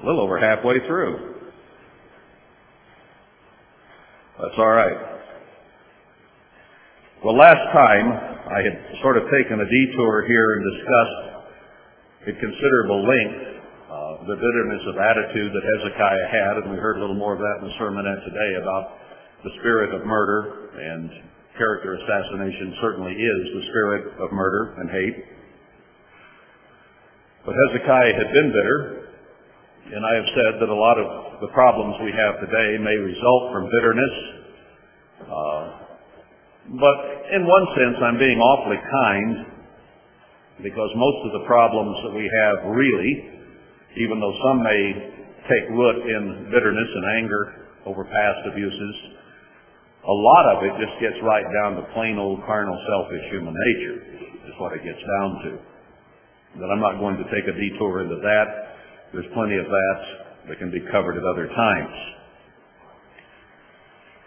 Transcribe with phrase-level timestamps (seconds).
[0.00, 1.34] A little over halfway through.
[4.40, 4.96] That's all right.
[7.22, 8.08] Well, last time
[8.48, 11.30] I had sort of taken a detour here and discussed
[12.32, 13.60] at considerable length
[13.92, 17.40] uh, the bitterness of attitude that Hezekiah had, and we heard a little more of
[17.40, 18.96] that in the sermonette today about
[19.44, 21.10] the spirit of murder and
[21.58, 25.24] character assassination certainly is the spirit of murder and hate.
[27.44, 28.99] But Hezekiah had been bitter,
[29.90, 31.08] and I have said that a lot of
[31.42, 34.16] the problems we have today may result from bitterness.
[35.26, 35.62] Uh,
[36.78, 36.96] but
[37.34, 39.30] in one sense, I'm being awfully kind
[40.62, 43.12] because most of the problems that we have really,
[43.98, 44.82] even though some may
[45.50, 47.42] take root in bitterness and anger
[47.90, 48.94] over past abuses,
[50.06, 53.98] a lot of it just gets right down to plain old carnal selfish human nature
[54.46, 55.50] is what it gets down to.
[56.62, 58.69] But I'm not going to take a detour into that.
[59.12, 59.98] There's plenty of that
[60.48, 61.96] that can be covered at other times.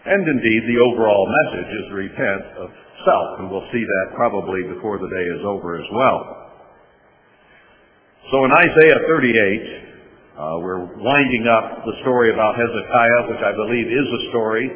[0.04, 2.68] And indeed, the overall message is repent of
[3.08, 6.20] self, and we'll see that probably before the day is over as well.
[8.30, 9.84] So in Isaiah 38,
[10.36, 14.68] uh, we're winding up the story about Hezekiah, which I believe is a story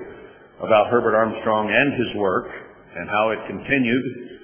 [0.65, 2.49] about Herbert Armstrong and his work,
[2.97, 4.38] and how it continued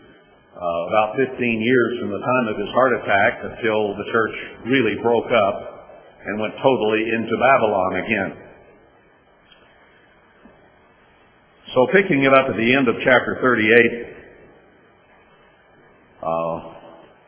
[0.65, 4.97] uh, about 15 years from the time of his heart attack until the church really
[5.05, 5.57] broke up
[6.25, 8.31] and went totally into Babylon again.
[11.77, 14.17] So picking it up at the end of chapter 38,
[16.23, 16.57] uh,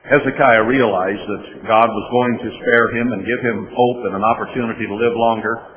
[0.07, 4.25] Hezekiah realized that God was going to spare him and give him hope and an
[4.25, 5.76] opportunity to live longer.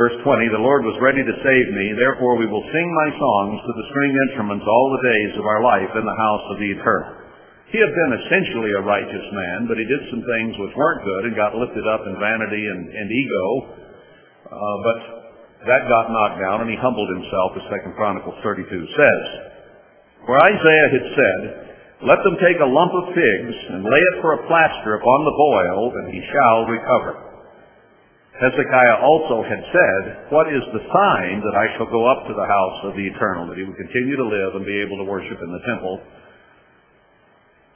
[0.00, 3.60] Verse 20, the Lord was ready to save me, therefore we will sing my songs
[3.60, 6.72] to the string instruments all the days of our life in the house of the
[6.72, 7.20] eternal.
[7.68, 11.22] He had been essentially a righteous man, but he did some things which weren't good
[11.28, 13.46] and got lifted up in vanity and, and ego.
[14.48, 14.98] Uh, but
[15.68, 19.24] that got knocked down and he humbled himself, as Second Chronicles 32 says.
[20.24, 21.40] For Isaiah had said,
[22.08, 25.36] Let them take a lump of figs and lay it for a plaster upon the
[25.36, 27.29] boil, and he shall recover.
[28.40, 32.48] Hezekiah also had said, What is the sign that I shall go up to the
[32.48, 35.36] house of the eternal, that he would continue to live and be able to worship
[35.36, 36.00] in the temple?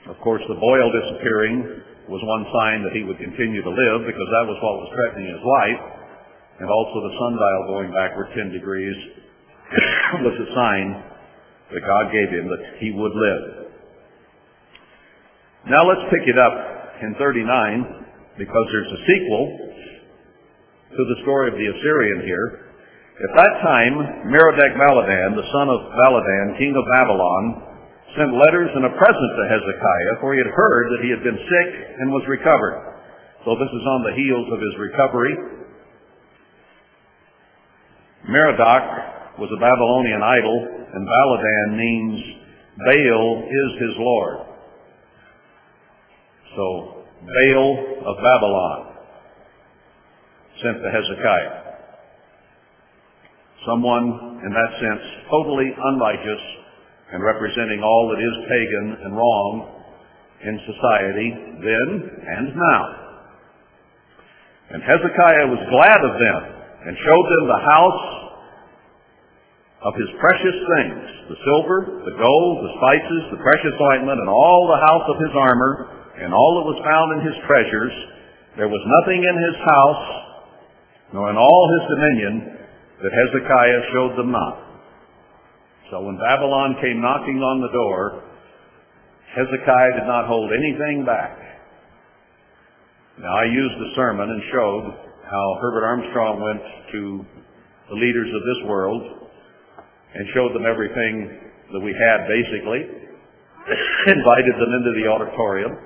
[0.08, 4.28] Of course, the boil disappearing was one sign that he would continue to live because
[4.41, 5.80] that was what was threatening his life.
[6.60, 8.96] And also the sundial going backward 10 degrees
[10.25, 10.86] was a sign
[11.76, 13.44] that God gave him that he would live.
[15.69, 16.56] Now let's pick it up
[17.04, 19.44] in 39 because there's a sequel
[20.94, 22.47] to the story of the Assyrian here.
[23.15, 23.94] At that time,
[24.31, 27.44] Merodach Baladan, the son of Baladan, king of Babylon,
[28.19, 31.38] sent letters and a present to Hezekiah, for he had heard that he had been
[31.38, 32.94] sick and was recovered.
[33.47, 35.34] So this is on the heels of his recovery.
[38.31, 40.59] Merodach was a Babylonian idol,
[40.94, 42.19] and Baladan means
[42.78, 44.37] Baal is his Lord.
[46.55, 46.66] So,
[47.22, 47.71] Baal
[48.11, 48.94] of Babylon
[50.62, 51.54] sent to Hezekiah.
[53.66, 56.44] Someone, in that sense, totally unrighteous
[57.12, 59.75] and representing all that is pagan and wrong
[60.44, 61.28] in society
[61.64, 62.84] then and now.
[64.75, 66.41] And Hezekiah was glad of them
[66.84, 68.04] and showed them the house
[69.84, 71.78] of his precious things, the silver,
[72.09, 75.72] the gold, the spices, the precious ointment, and all the house of his armor,
[76.25, 77.94] and all that was found in his treasures.
[78.56, 80.23] There was nothing in his house
[81.14, 82.58] nor in all his dominion
[82.98, 84.58] that Hezekiah showed them not.
[85.91, 88.25] So when Babylon came knocking on the door,
[89.30, 91.38] Hezekiah did not hold anything back.
[93.22, 94.84] Now I used the sermon and showed
[95.30, 97.25] how Herbert Armstrong went to
[97.91, 99.31] the leaders of this world
[100.19, 101.31] and showed them everything
[101.72, 102.91] that we had basically,
[104.19, 105.78] invited them into the auditorium,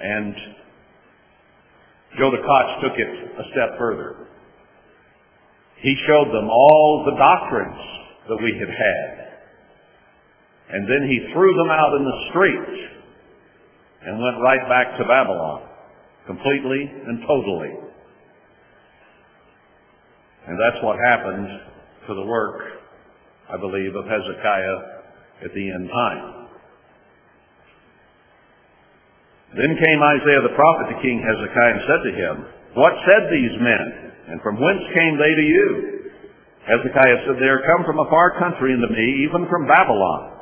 [0.00, 0.34] and
[2.16, 4.28] Joe Tkach took it a step further.
[5.82, 7.80] He showed them all the doctrines
[8.28, 9.28] that we had had.
[10.70, 12.98] And then he threw them out in the streets
[14.04, 15.68] and went right back to Babylon,
[16.26, 17.72] completely and totally.
[20.46, 21.48] And that's what happened
[22.08, 22.60] to the work,
[23.52, 24.78] I believe, of Hezekiah
[25.44, 26.37] at the end time.
[29.58, 32.34] Then came Isaiah the prophet to King Hezekiah and said to him,
[32.78, 33.86] What said these men?
[34.30, 35.70] And from whence came they to you?
[36.62, 40.38] Hezekiah said, They are come from a far country unto me, even from Babylon.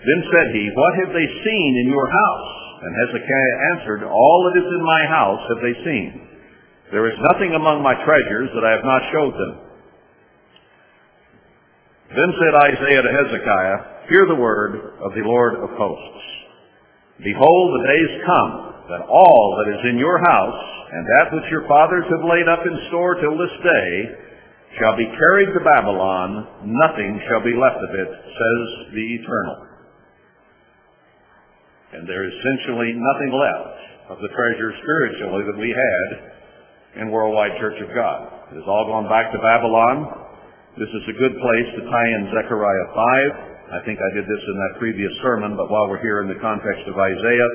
[0.00, 2.52] Then said he, What have they seen in your house?
[2.80, 6.08] And Hezekiah answered, All that is in my house have they seen.
[6.96, 9.54] There is nothing among my treasures that I have not showed them.
[12.08, 16.45] Then said Isaiah to Hezekiah, Hear the word of the Lord of hosts.
[17.22, 18.52] Behold, the days come
[18.86, 22.62] that all that is in your house, and that which your fathers have laid up
[22.62, 23.90] in store till this day,
[24.78, 29.56] shall be carried to Babylon, nothing shall be left of it, says the Eternal.
[31.96, 33.78] And there is essentially nothing left
[34.12, 36.08] of the treasure spiritually that we had
[37.02, 38.52] in Worldwide Church of God.
[38.52, 40.28] It has all gone back to Babylon.
[40.78, 42.88] This is a good place to tie in Zechariah
[43.48, 43.55] 5.
[43.66, 46.38] I think I did this in that previous sermon, but while we're here in the
[46.38, 47.50] context of Isaiah,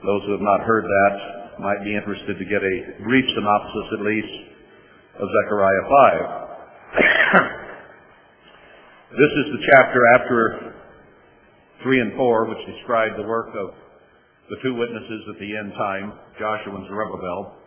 [0.00, 4.00] those who have not heard that might be interested to get a brief synopsis at
[4.00, 4.34] least
[5.20, 7.36] of Zechariah 5.
[9.20, 10.72] this is the chapter after
[11.82, 13.74] 3 and 4, which describe the work of
[14.48, 17.60] the two witnesses at the end time, Joshua and Zerubbabel.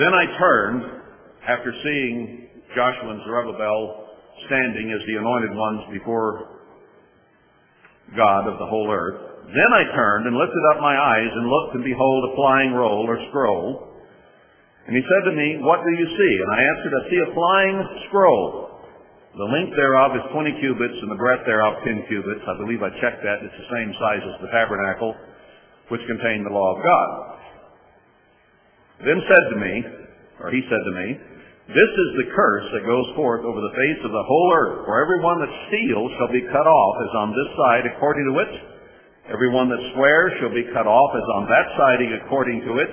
[0.00, 0.82] Then I turned,
[1.46, 4.03] after seeing Joshua and Zerubbabel
[4.46, 6.54] standing as the anointed ones before
[8.16, 9.48] God of the whole earth.
[9.48, 13.04] Then I turned and lifted up my eyes and looked, and behold, a flying roll
[13.08, 13.94] or scroll.
[14.86, 16.32] And he said to me, What do you see?
[16.44, 17.78] And I answered, I see a flying
[18.08, 18.64] scroll.
[19.34, 22.44] The length thereof is 20 cubits, and the breadth thereof 10 cubits.
[22.46, 23.42] I believe I checked that.
[23.42, 25.16] It's the same size as the tabernacle,
[25.90, 27.10] which contained the law of God.
[29.02, 29.72] Then said to me,
[30.38, 31.06] or he said to me,
[31.64, 34.84] This is the curse that goes forth over the face of the whole earth.
[34.84, 38.34] For every one that steals shall be cut off as on this side according to
[38.44, 38.52] it.
[39.32, 42.92] Every one that swears shall be cut off as on that side according to it.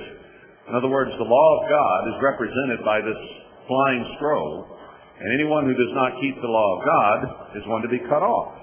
[0.71, 3.19] In other words, the law of God is represented by this
[3.67, 4.71] flying scroll
[5.21, 7.17] and anyone who does not keep the law of God
[7.53, 8.57] is one to be cut off.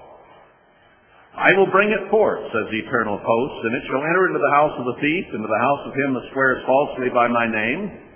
[1.39, 4.55] I will bring it forth, says the eternal host, and it shall enter into the
[4.59, 8.08] house of the thief, into the house of him that swears falsely by my name,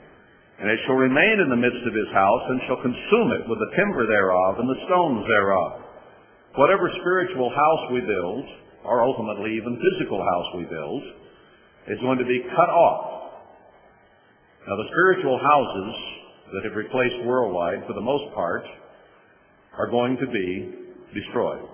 [0.64, 3.60] and it shall remain in the midst of his house, and shall consume it with
[3.60, 5.84] the timber thereof and the stones thereof.
[6.56, 8.48] Whatever spiritual house we build,
[8.88, 11.04] or ultimately even physical house we build,
[11.92, 13.44] is going to be cut off.
[14.64, 15.92] Now the spiritual houses
[16.56, 18.64] that have replaced worldwide, for the most part,
[19.76, 20.48] are going to be
[21.12, 21.68] destroyed.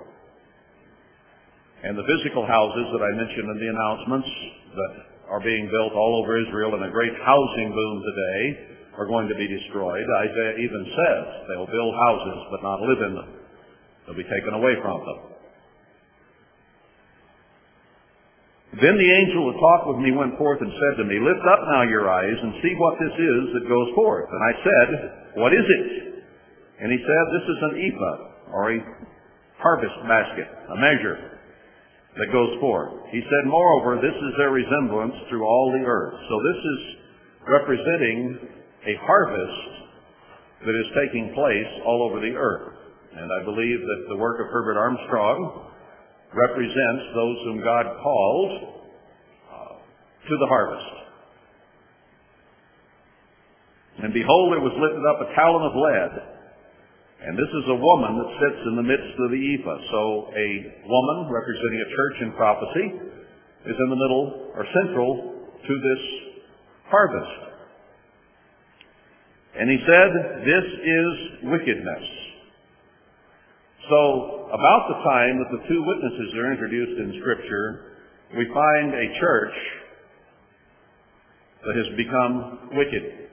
[1.85, 4.30] And the physical houses that I mentioned in the announcements
[4.74, 4.94] that
[5.30, 8.69] are being built all over Israel in a great housing boom today
[8.99, 10.03] are going to be destroyed.
[10.03, 13.29] Isaiah even says they'll build houses but not live in them.
[14.03, 15.19] They'll be taken away from them.
[18.75, 21.63] Then the angel that talked with me went forth and said to me, Lift up
[21.71, 24.29] now your eyes and see what this is that goes forth.
[24.29, 24.87] And I said,
[25.41, 25.85] What is it?
[26.83, 28.17] And he said, This is an ephah,
[28.53, 28.79] or a
[29.57, 31.17] harvest basket, a measure
[32.19, 33.09] that goes forth.
[33.09, 36.19] He said, Moreover, this is their resemblance through all the earth.
[36.29, 36.79] So this is
[37.49, 39.79] representing a harvest
[40.65, 42.75] that is taking place all over the earth.
[43.15, 45.71] And I believe that the work of Herbert Armstrong
[46.33, 48.51] represents those whom God called
[49.49, 49.73] uh,
[50.29, 50.99] to the harvest.
[54.03, 56.13] And behold, there was lifted up a talent of lead.
[57.19, 59.79] And this is a woman that sits in the midst of the ephah.
[59.91, 60.01] So
[60.31, 60.49] a
[60.87, 62.85] woman representing a church in prophecy
[63.67, 65.11] is in the middle or central
[65.67, 66.03] to this
[66.87, 67.48] harvest.
[69.57, 70.09] And he said,
[70.45, 72.06] this is wickedness.
[73.89, 77.97] So about the time that the two witnesses are introduced in Scripture,
[78.37, 79.56] we find a church
[81.65, 83.29] that has become wicked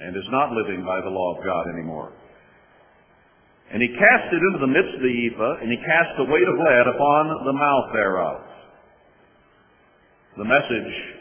[0.00, 2.12] and is not living by the law of God anymore.
[3.72, 6.46] And he cast it into the midst of the ephah, and he cast the weight
[6.46, 8.40] of lead upon the mouth thereof.
[10.36, 11.15] The message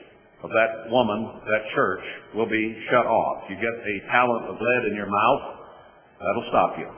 [0.46, 2.06] of that woman, that church,
[2.38, 3.50] will be shut off.
[3.50, 5.44] You get a talent of lead in your mouth,
[6.22, 6.90] that'll stop you.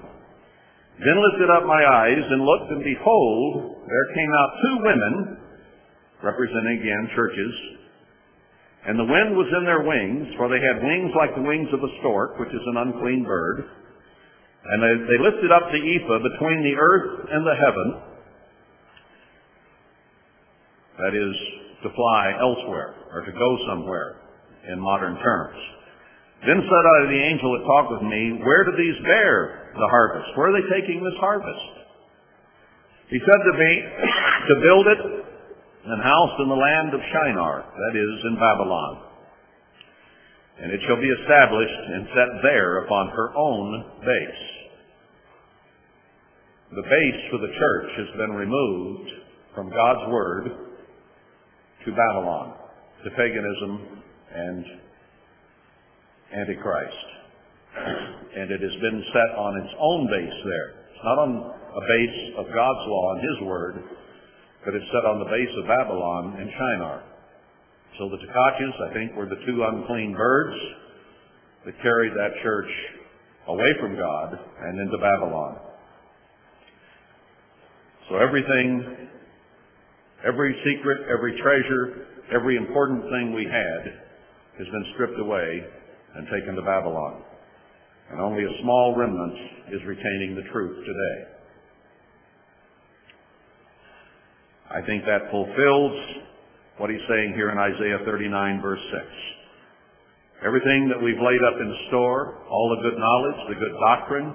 [1.00, 5.13] Then lifted up my eyes and looked, and behold, there came out two women,
[6.20, 7.54] representing again churches,
[8.88, 11.80] and the wind was in their wings, for they had wings like the wings of
[11.80, 13.63] a stork, which is an unclean bird.
[14.63, 17.88] And they, they lifted up the ephah between the earth and the heaven,
[21.00, 21.36] that is,
[21.84, 24.22] to fly elsewhere, or to go somewhere,
[24.72, 25.60] in modern terms.
[26.46, 29.89] Then said I to the angel that talked with me, Where do these bear the
[29.89, 30.38] harvest?
[30.38, 31.74] Where are they taking this harvest?
[33.10, 33.72] He said to me,
[34.48, 35.01] To build it
[35.88, 38.93] an house in the land of Shinar, that is, in Babylon.
[40.60, 44.43] And it shall be established and set there upon her own base.
[46.75, 49.10] The base for the church has been removed
[49.55, 50.67] from God's Word
[51.88, 52.51] to Babylon,
[53.06, 54.03] to paganism
[54.36, 54.65] and
[56.36, 57.08] Antichrist.
[58.36, 60.70] And it has been set on its own base there.
[60.91, 63.75] It's not on a base of God's law and His Word,
[64.65, 67.03] but it's set on the base of Babylon and Shinar.
[67.98, 70.60] So the Tkaches, I think, were the two unclean birds
[71.65, 72.70] that carried that church
[73.48, 75.60] away from God and into Babylon.
[78.10, 79.07] So everything,
[80.26, 83.94] every secret, every treasure, every important thing we had
[84.58, 85.64] has been stripped away
[86.16, 87.22] and taken to Babylon.
[88.10, 89.38] And only a small remnant
[89.74, 91.18] is retaining the truth today.
[94.72, 95.96] I think that fulfills
[96.78, 99.06] what he's saying here in Isaiah 39 verse 6.
[100.46, 104.34] Everything that we've laid up in store, all the good knowledge, the good doctrine,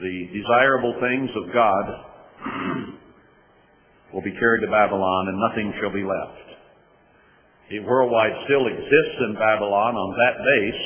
[0.00, 1.84] the desirable things of God
[4.14, 6.46] will be carried to Babylon and nothing shall be left.
[7.68, 10.82] The worldwide still exists in Babylon on that base,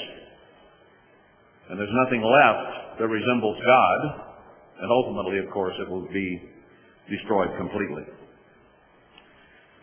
[1.69, 3.99] and there's nothing left that resembles God,
[4.81, 6.41] and ultimately, of course, it will be
[7.11, 8.09] destroyed completely.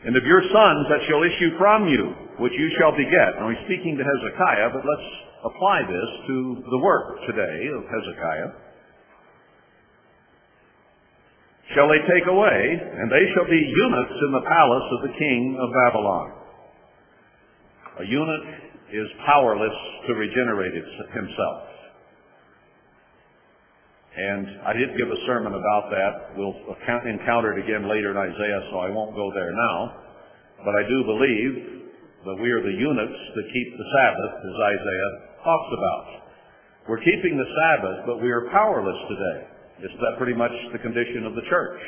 [0.06, 3.38] And of your sons that shall issue from you, which you shall beget.
[3.38, 5.10] Now he's speaking to Hezekiah, but let's
[5.46, 6.36] apply this to
[6.66, 8.65] the work today of Hezekiah.
[11.74, 15.58] Shall they take away, and they shall be eunuchs in the palace of the king
[15.58, 16.28] of Babylon.
[18.00, 18.48] A eunuch
[18.94, 20.76] is powerless to regenerate
[21.10, 21.62] himself.
[24.16, 26.38] And I did give a sermon about that.
[26.38, 26.56] We'll
[27.04, 29.78] encounter it again later in Isaiah, so I won't go there now.
[30.64, 31.54] But I do believe
[32.30, 35.12] that we are the eunuchs that keep the Sabbath, as Isaiah
[35.44, 36.06] talks about.
[36.88, 39.55] We're keeping the Sabbath, but we are powerless today.
[39.84, 41.82] Is that pretty much the condition of the church?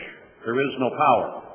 [0.43, 1.47] There is no power.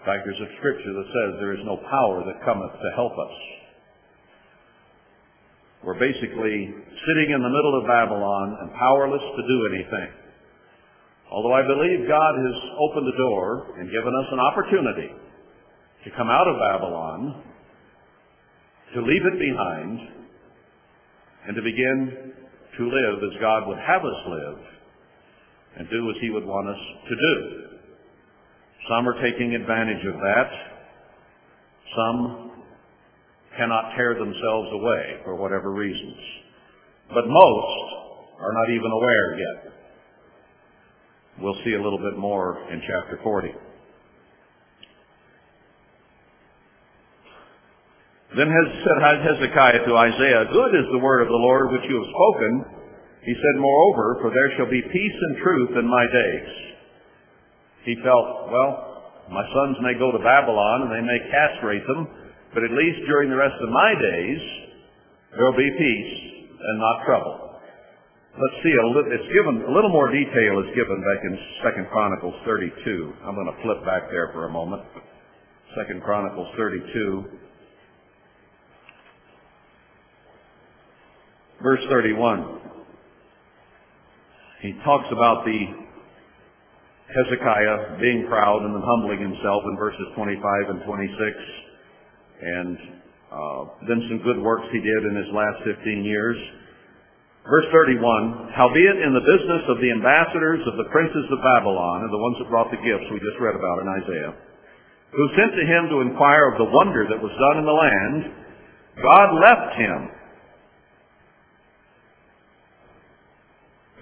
[0.00, 3.12] In fact, there's a scripture that says there is no power that cometh to help
[3.12, 3.36] us.
[5.84, 10.10] We're basically sitting in the middle of Babylon and powerless to do anything.
[11.30, 15.10] Although I believe God has opened the door and given us an opportunity
[16.04, 17.44] to come out of Babylon,
[18.94, 20.00] to leave it behind,
[21.46, 22.32] and to begin
[22.76, 24.79] to live as God would have us live
[25.78, 27.70] and do as He would want us to do.
[28.88, 30.50] Some are taking advantage of that.
[31.96, 32.50] Some
[33.56, 36.16] cannot tear themselves away for whatever reasons.
[37.08, 37.94] But most
[38.40, 39.72] are not even aware yet.
[41.40, 43.48] We'll see a little bit more in chapter 40.
[48.36, 52.10] Then said Hezekiah to Isaiah, Good is the word of the Lord which you have
[52.14, 52.79] spoken.
[53.24, 56.50] He said, Moreover, for there shall be peace and truth in my days.
[57.84, 58.72] He felt, well,
[59.28, 62.08] my sons may go to Babylon and they may castrate them,
[62.54, 64.42] but at least during the rest of my days,
[65.36, 66.14] there will be peace
[66.60, 67.36] and not trouble.
[68.30, 71.86] Let's see, a little, it's given, a little more detail is given back in Second
[71.92, 72.72] Chronicles 32.
[73.26, 74.82] I'm going to flip back there for a moment.
[75.76, 77.24] Second Chronicles 32.
[81.62, 82.69] Verse 31.
[84.60, 85.60] He talks about the
[87.10, 90.36] Hezekiah being proud and then humbling himself in verses 25
[90.70, 91.60] and 26
[92.40, 92.76] and
[93.30, 96.38] uh, then some good works he did in his last 15 years.
[97.46, 102.12] Verse 31, Howbeit in the business of the ambassadors of the princes of Babylon, and
[102.12, 104.34] the ones that brought the gifts we just read about in Isaiah,
[105.14, 108.18] who sent to him to inquire of the wonder that was done in the land,
[109.00, 109.98] God left him.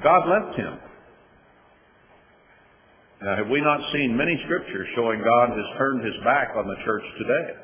[0.03, 0.79] God left him.
[3.21, 6.77] Now, have we not seen many scriptures showing God has turned his back on the
[6.85, 7.59] church today?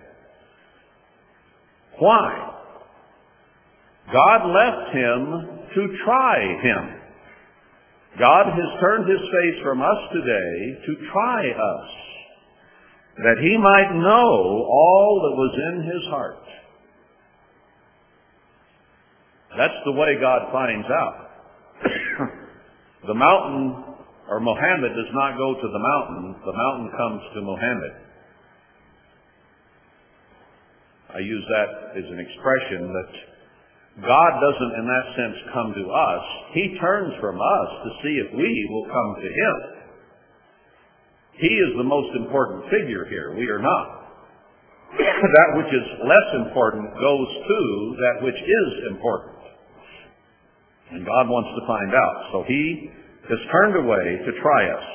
[2.01, 2.55] Why?
[4.13, 7.01] God left him to try him.
[8.19, 11.91] God has turned his face from us today to try us,
[13.19, 16.45] that he might know all that was in his heart.
[19.57, 21.24] That's the way God finds out.
[23.07, 23.97] The mountain,
[24.29, 27.95] or Mohammed does not go to the mountain, the mountain comes to Mohammed.
[31.15, 33.11] I use that as an expression that
[34.03, 36.25] God doesn't in that sense come to us.
[36.51, 39.57] He turns from us to see if we will come to Him.
[41.39, 43.35] He is the most important figure here.
[43.39, 43.87] We are not.
[44.99, 47.61] that which is less important goes to
[48.03, 49.34] that which is important.
[50.95, 52.17] And God wants to find out.
[52.31, 52.89] So he
[53.29, 54.87] has turned away to try us.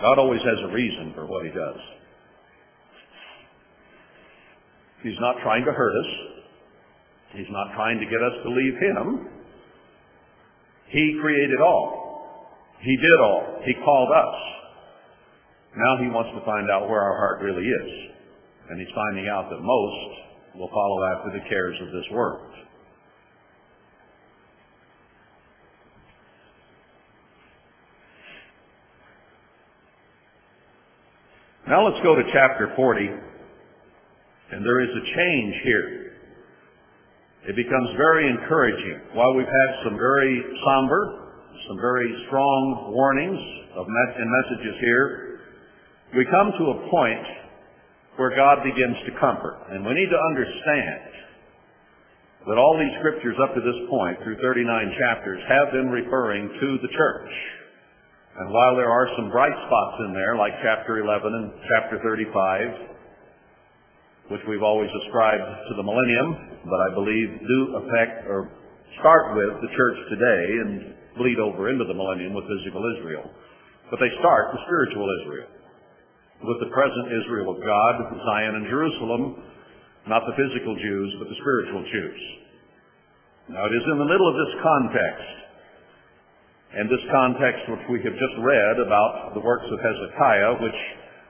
[0.00, 1.80] God always has a reason for what he does.
[5.02, 6.10] He's not trying to hurt us.
[7.32, 9.28] He's not trying to get us to leave him.
[10.90, 12.46] He created all.
[12.80, 13.62] He did all.
[13.66, 14.34] He called us.
[15.76, 18.10] Now he wants to find out where our heart really is.
[18.70, 19.98] And he's finding out that most
[20.54, 22.54] will follow after the cares of this world.
[31.66, 33.06] Now let's go to chapter 40.
[34.52, 36.12] And there is a change here.
[37.48, 39.00] It becomes very encouraging.
[39.14, 41.30] While we've had some very somber,
[41.66, 43.40] some very strong warnings
[43.74, 45.40] of and messages here,
[46.16, 47.26] we come to a point
[48.16, 49.60] where God begins to comfort.
[49.70, 51.10] And we need to understand
[52.48, 56.78] that all these scriptures up to this point, through 39 chapters, have been referring to
[56.80, 57.32] the church.
[58.40, 62.72] And while there are some bright spots in there, like chapter 11 and chapter 35,
[64.32, 68.48] which we've always ascribed to the millennium, but I believe do affect or
[69.02, 73.28] start with the church today and bleed over into the millennium with physical Israel.
[73.90, 75.48] But they start with spiritual Israel,
[76.40, 79.22] with the present Israel of God, Zion and Jerusalem,
[80.08, 82.20] not the physical Jews, but the spiritual Jews.
[83.52, 85.30] Now it is in the middle of this context,
[86.80, 90.80] and this context which we have just read about the works of Hezekiah, which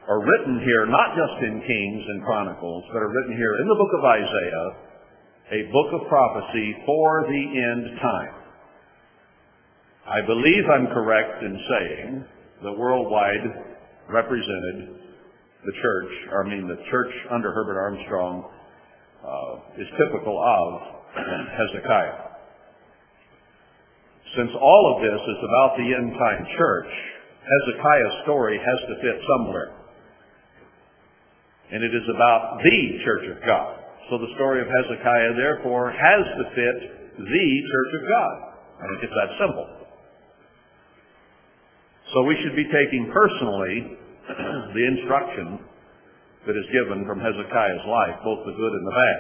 [0.07, 3.79] are written here not just in Kings and Chronicles, but are written here in the
[3.81, 4.69] book of Isaiah,
[5.51, 8.35] a book of prophecy for the end time.
[10.07, 12.25] I believe I'm correct in saying
[12.63, 13.47] that worldwide
[14.09, 15.00] represented
[15.65, 18.49] the church, or I mean the church under Herbert Armstrong,
[19.21, 20.69] uh, is typical of
[21.59, 22.31] Hezekiah.
[24.37, 26.93] Since all of this is about the end time church,
[27.43, 29.81] Hezekiah's story has to fit somewhere
[31.71, 33.79] and it is about the church of God.
[34.11, 36.77] So the story of Hezekiah, therefore, has to fit
[37.15, 38.35] the church of God.
[38.83, 39.69] I think it's that simple.
[42.11, 44.00] So we should be taking personally
[44.77, 45.65] the instruction
[46.47, 49.19] that is given from Hezekiah's life, both the good and the bad,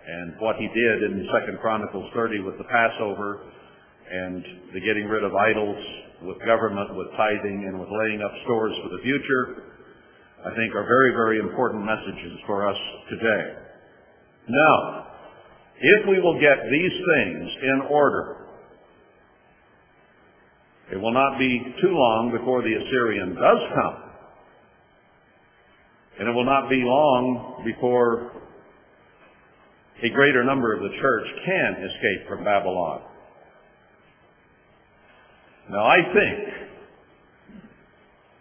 [0.00, 3.46] and what he did in 2 Chronicles 30 with the Passover
[4.10, 5.78] and the getting rid of idols
[6.22, 9.70] with government, with tithing, and with laying up stores for the future,
[10.44, 12.76] I think are very, very important messages for us
[13.08, 13.44] today.
[14.48, 15.06] Now,
[15.80, 18.36] if we will get these things in order,
[20.92, 24.09] it will not be too long before the Assyrian does come.
[26.20, 28.30] And it will not be long before
[30.04, 33.00] a greater number of the church can escape from Babylon.
[35.70, 36.38] Now I think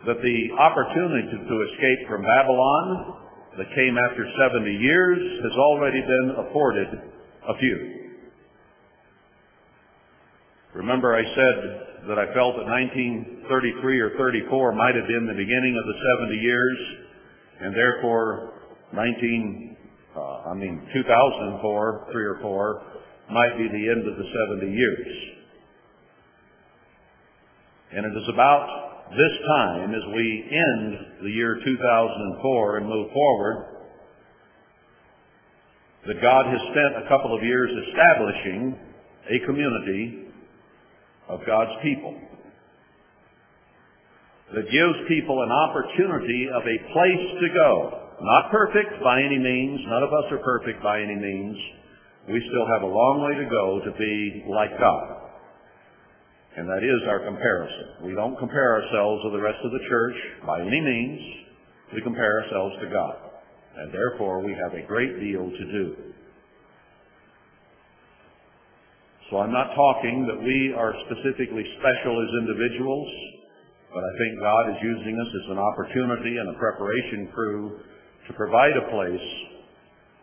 [0.08, 3.15] that the opportunity to, escape from Babylon
[3.58, 6.88] that came after 70 years has already been afforded
[7.48, 8.12] a few.
[10.74, 11.58] Remember I said
[12.12, 16.36] that I felt that 1933 or 34 might have been the beginning of the 70
[16.44, 17.09] years,
[17.62, 18.54] and therefore
[18.93, 19.78] 19,
[20.15, 20.19] uh,
[20.50, 22.82] I mean 2004, 3 or 4,
[23.32, 24.28] might be the end of the
[24.60, 25.08] 70 years.
[27.91, 33.65] And it is about this time, as we end the year 2004 and move forward,
[36.08, 38.80] that God has spent a couple of years establishing
[39.30, 40.28] a community
[41.28, 42.15] of God's people
[44.56, 47.72] that gives people an opportunity of a place to go.
[48.22, 49.80] Not perfect by any means.
[49.88, 51.58] None of us are perfect by any means.
[52.28, 55.30] We still have a long way to go to be like God.
[56.58, 58.10] And that is our comparison.
[58.10, 61.22] We don't compare ourselves with the rest of the church by any means.
[61.94, 63.16] We compare ourselves to God.
[63.78, 66.10] And therefore we have a great deal to do.
[69.30, 73.08] So I'm not talking that we are specifically special as individuals,
[73.93, 77.80] but I think God is using us as an opportunity and a preparation crew
[78.28, 79.28] to provide a place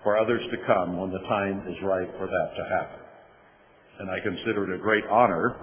[0.04, 3.02] for others to come when the time is right for that to happen.
[3.98, 5.56] And I consider it a great honor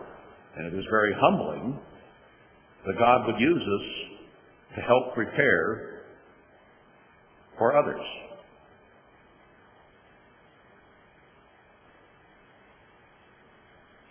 [0.57, 1.79] and it is very humbling
[2.85, 3.87] that God would use us
[4.75, 6.03] to help prepare
[7.57, 8.03] for others.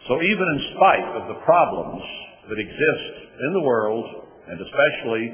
[0.09, 2.03] So even in spite of the problems
[2.49, 4.05] that exists in the world,
[4.49, 5.25] and especially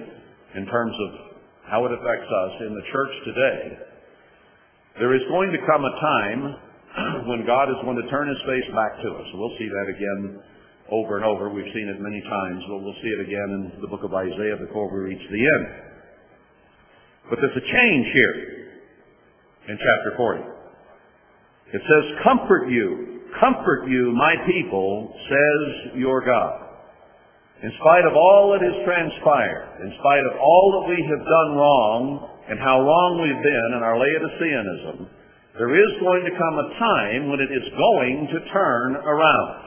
[0.56, 1.10] in terms of
[1.68, 3.62] how it affects us in the church today,
[4.98, 6.40] there is going to come a time
[7.30, 9.26] when God is going to turn his face back to us.
[9.34, 10.42] We'll see that again
[10.90, 11.48] over and over.
[11.52, 14.56] We've seen it many times, but we'll see it again in the book of Isaiah
[14.56, 15.66] before we reach the end.
[17.30, 18.36] But there's a change here
[19.68, 20.40] in chapter 40.
[21.74, 26.67] It says, Comfort you, comfort you, my people, says your God.
[27.58, 31.50] In spite of all that has transpired, in spite of all that we have done
[31.58, 32.02] wrong,
[32.48, 34.96] and how wrong we've been in our Laodiceanism,
[35.58, 39.64] there is going to come a time when it is going to turn around.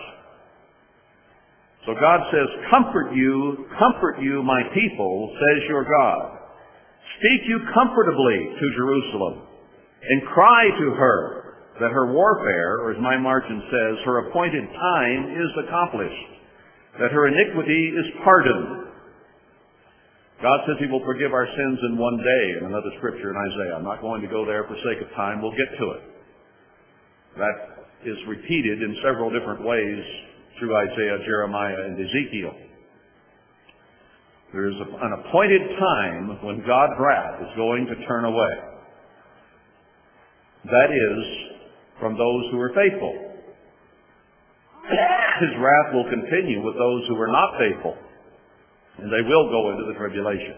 [1.85, 6.39] So God says, Comfort you, comfort you, my people, says your God.
[7.19, 9.51] Speak you comfortably to Jerusalem,
[9.99, 11.41] and cry to her
[11.83, 16.30] that her warfare, or as my margin says, her appointed time is accomplished,
[16.99, 18.87] that her iniquity is pardoned.
[20.41, 23.75] God says he will forgive our sins in one day in another scripture in Isaiah.
[23.77, 25.41] I'm not going to go there for sake of time.
[25.41, 26.03] We'll get to it.
[27.37, 27.57] That
[28.03, 30.03] is repeated in several different ways
[30.59, 32.53] through Isaiah, Jeremiah, and Ezekiel.
[34.51, 38.53] There is an appointed time when God's wrath is going to turn away.
[40.65, 41.51] That is
[41.99, 43.30] from those who are faithful.
[44.91, 47.97] His wrath will continue with those who are not faithful,
[48.99, 50.55] and they will go into the tribulation.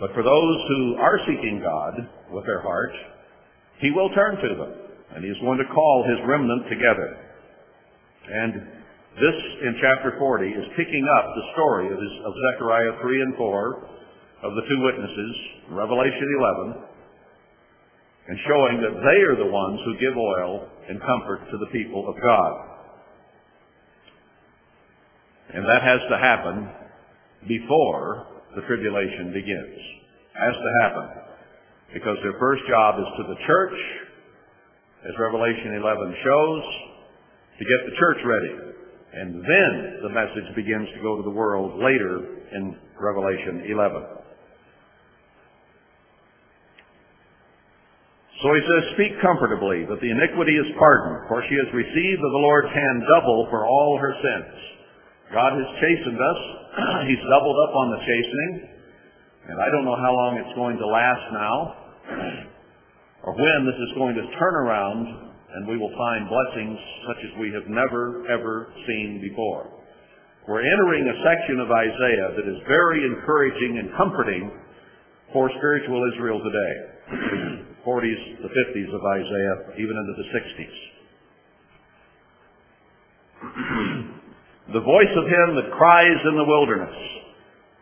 [0.00, 1.94] But for those who are seeking God
[2.30, 2.92] with their heart,
[3.80, 4.72] He will turn to them,
[5.16, 7.16] and He is going to call His remnant together.
[8.28, 8.52] And
[9.16, 13.36] this, in chapter 40, is picking up the story of, his, of Zechariah 3 and
[13.36, 13.88] 4,
[14.44, 15.32] of the two witnesses,
[15.70, 16.28] Revelation
[16.76, 16.84] 11,
[18.28, 22.08] and showing that they are the ones who give oil and comfort to the people
[22.08, 22.52] of God.
[25.54, 26.68] And that has to happen
[27.46, 29.78] before the tribulation begins.
[30.34, 31.08] Has to happen.
[31.94, 33.78] Because their first job is to the church,
[35.06, 36.62] as Revelation 11 shows,
[37.58, 38.54] to get the church ready.
[39.14, 44.02] And then the message begins to go to the world later in Revelation 11.
[48.42, 52.32] So he says, Speak comfortably that the iniquity is pardoned, for she has received of
[52.36, 54.54] the Lord's hand double for all her sins.
[55.32, 56.40] God has chastened us.
[57.08, 58.52] He's doubled up on the chastening.
[59.48, 61.56] And I don't know how long it's going to last now,
[63.22, 65.06] or when this is going to turn around
[65.54, 66.76] and we will find blessings
[67.08, 69.70] such as we have never, ever seen before.
[70.44, 74.50] We're entering a section of Isaiah that is very encouraging and comforting
[75.32, 76.74] for spiritual Israel today.
[77.86, 80.76] 40s, the 50s of Isaiah, even into the 60s.
[84.74, 86.96] the voice of him that cries in the wilderness,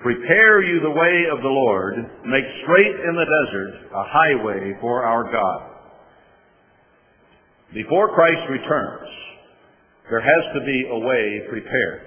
[0.00, 5.02] Prepare you the way of the Lord, make straight in the desert a highway for
[5.02, 5.70] our God.
[7.72, 9.08] Before Christ returns,
[10.10, 12.02] there has to be a way prepared.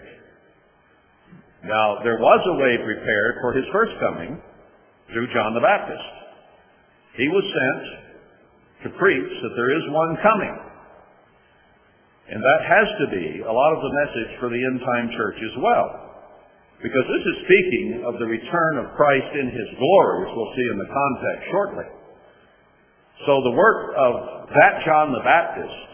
[1.63, 4.39] Now, there was a way prepared for his first coming
[5.12, 6.26] through John the Baptist.
[7.17, 7.84] He was sent
[8.86, 10.56] to preach that there is one coming.
[12.30, 15.39] And that has to be a lot of the message for the end time church
[15.41, 15.89] as well.
[16.77, 20.67] Because this is speaking of the return of Christ in his glory, which we'll see
[20.69, 21.88] in the context shortly.
[23.25, 24.13] So the work of
[24.53, 25.89] that John the Baptist,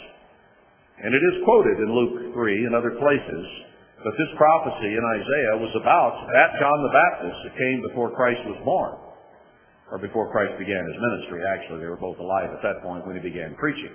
[0.99, 3.45] and it is quoted in Luke 3 and other places,
[4.03, 8.43] but this prophecy in Isaiah was about that John the Baptist that came before Christ
[8.43, 8.91] was born,
[9.93, 11.45] or before Christ began his ministry.
[11.45, 13.93] Actually, they were both alive at that point when he began preaching.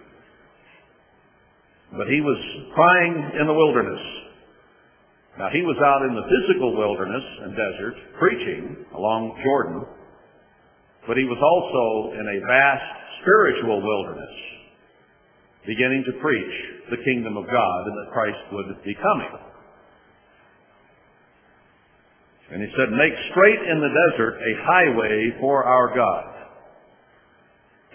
[1.91, 2.39] But he was
[2.71, 3.99] crying in the wilderness.
[5.43, 9.83] Now, he was out in the physical wilderness and desert preaching along Jordan,
[11.11, 14.35] but he was also in a vast spiritual wilderness,
[15.67, 16.55] beginning to preach
[16.95, 19.48] the kingdom of God and that Christ would be coming.
[22.49, 26.39] And he said, make straight in the desert a highway for our God.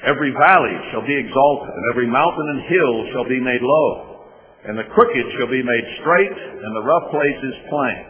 [0.06, 4.30] Every valley shall be exalted, and every mountain and hill shall be made low,
[4.68, 8.06] and the crooked shall be made straight, and the rough places plain.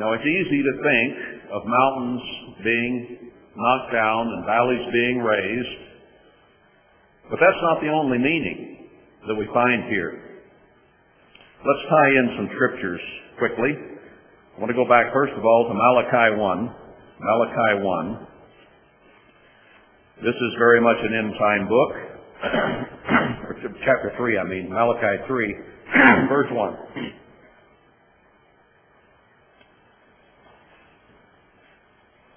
[0.00, 1.12] Now it's easy to think
[1.54, 2.22] of mountains
[2.62, 5.78] being knocked down and valleys being raised,
[7.30, 8.88] but that's not the only meaning
[9.26, 10.42] that we find here.
[11.64, 13.00] Let's tie in some scriptures
[13.38, 13.97] quickly.
[14.58, 16.74] I want to go back first of all to Malachi 1.
[17.22, 18.26] Malachi 1.
[20.18, 21.94] This is very much an end time book.
[23.86, 24.66] chapter 3, I mean.
[24.66, 25.54] Malachi 3,
[26.28, 26.74] verse 1.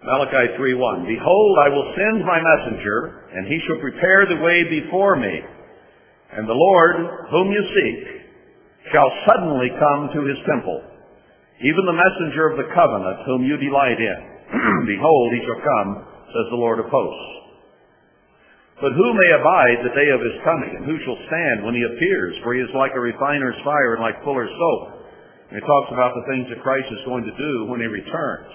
[0.06, 5.16] Malachi 3.1, Behold, I will send my messenger, and he shall prepare the way before
[5.16, 5.42] me.
[6.38, 6.98] And the Lord,
[7.32, 8.22] whom you seek,
[8.94, 10.91] shall suddenly come to his temple,
[11.62, 14.20] even the messenger of the covenant whom you delight in.
[14.98, 15.90] Behold, he shall come,
[16.34, 17.42] says the Lord of hosts.
[18.82, 21.86] But who may abide the day of his coming, and who shall stand when he
[21.86, 22.34] appears?
[22.42, 25.06] For he is like a refiner's fire and like fuller's soap.
[25.54, 28.54] And he talks about the things that Christ is going to do when he returns.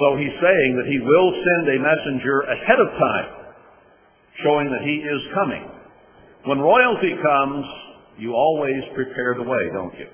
[0.00, 3.30] So he's saying that he will send a messenger ahead of time,
[4.40, 5.64] showing that he is coming.
[6.48, 7.64] When royalty comes,
[8.16, 10.08] you always prepare the way, don't you?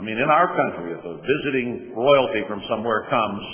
[0.00, 3.44] I mean, in our country, if a visiting royalty from somewhere comes,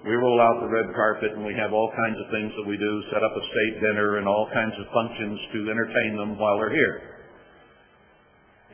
[0.00, 2.80] we roll out the red carpet and we have all kinds of things that we
[2.80, 6.56] do, set up a state dinner and all kinds of functions to entertain them while
[6.56, 7.20] they're here.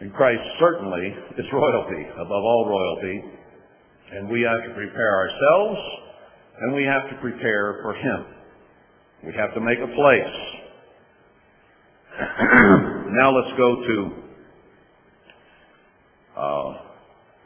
[0.06, 1.02] And Christ certainly
[1.34, 3.18] is royalty, above all royalty,
[4.14, 5.82] and we have to prepare ourselves
[6.62, 8.20] and we have to prepare for Him.
[9.26, 10.36] We have to make a place.
[13.18, 13.96] now let's go to
[16.38, 16.85] uh,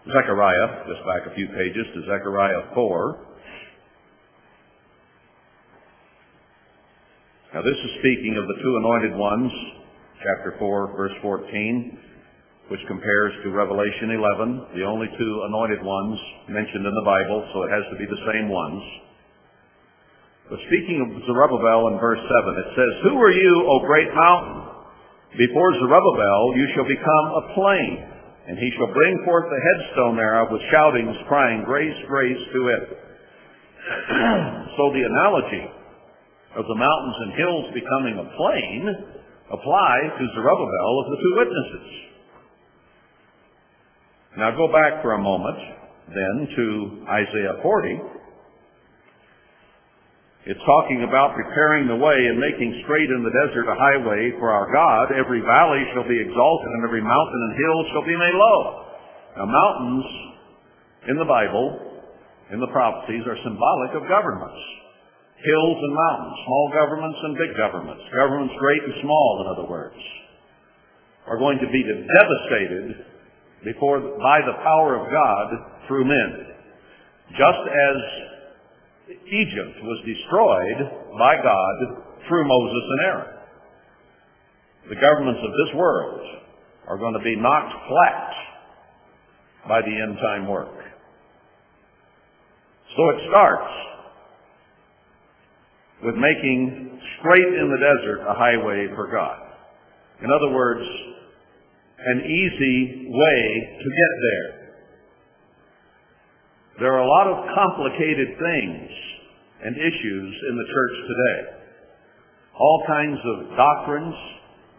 [0.09, 3.21] Zechariah, just back a few pages to Zechariah 4.
[7.53, 9.53] Now this is speaking of the two anointed ones,
[10.25, 16.17] chapter 4, verse 14, which compares to Revelation 11, the only two anointed ones
[16.49, 18.81] mentioned in the Bible, so it has to be the same ones.
[20.49, 24.65] But speaking of Zerubbabel in verse 7, it says, Who are you, O great mountain?
[25.37, 30.49] Before Zerubbabel you shall become a plain, and he shall bring forth the headstone thereof
[30.51, 32.85] with shoutings, crying, Grace, grace to it.
[34.77, 35.67] so the analogy
[36.57, 38.81] of the mountains and hills becoming a plain
[39.53, 41.89] apply to Zerubbabel of the two witnesses.
[44.37, 45.59] Now go back for a moment
[46.11, 46.67] then to
[47.07, 48.20] Isaiah 40.
[50.49, 54.49] It's talking about preparing the way and making straight in the desert a highway for
[54.49, 55.13] our God.
[55.13, 58.59] Every valley shall be exalted and every mountain and hill shall be made low.
[59.37, 60.07] Now mountains
[61.13, 61.67] in the Bible,
[62.53, 64.61] in the prophecies, are symbolic of governments
[65.41, 69.97] hills and mountains, small governments and big governments, governments great and small, in other words,
[71.27, 73.07] are going to be devastated
[73.65, 75.47] before by the power of God
[75.89, 76.31] through men.
[77.37, 77.97] Just as
[79.11, 83.37] Egypt was destroyed by God through Moses and Aaron.
[84.89, 86.21] The governments of this world
[86.89, 88.33] are going to be knocked flat
[89.69, 90.75] by the end time work.
[92.97, 93.73] So it starts
[96.05, 99.39] with making straight in the desert a highway for God.
[100.23, 100.87] In other words,
[102.07, 103.41] an easy way
[103.79, 104.60] to get there.
[106.79, 108.89] There are a lot of complicated things
[109.65, 111.41] and issues in the church today.
[112.55, 114.15] All kinds of doctrines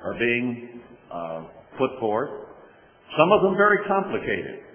[0.04, 1.42] are being uh,
[1.78, 2.30] put forth.
[3.18, 4.72] Some of them very complicated.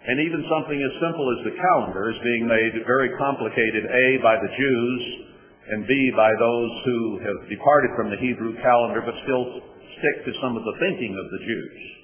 [0.00, 4.40] And even something as simple as the calendar is being made very complicated, A, by
[4.40, 5.02] the Jews,
[5.70, 9.60] and B, by those who have departed from the Hebrew calendar but still
[10.00, 11.99] stick to some of the thinking of the Jews.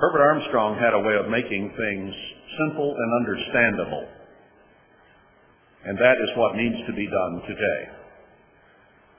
[0.00, 2.08] Herbert Armstrong had a way of making things
[2.56, 4.08] simple and understandable.
[5.84, 7.80] And that is what needs to be done today.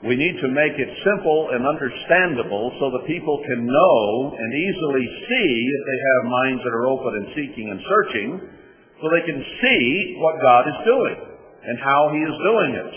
[0.09, 5.05] We need to make it simple and understandable so that people can know and easily
[5.29, 8.29] see if they have minds that are open and seeking and searching
[8.97, 11.17] so they can see what God is doing
[11.61, 12.93] and how He is doing it.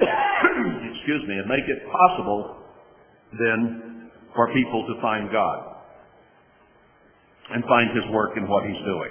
[0.96, 2.56] Excuse me, and make it possible
[3.36, 3.88] then
[4.38, 5.58] for people to find God
[7.50, 9.10] and find His work in what He's doing.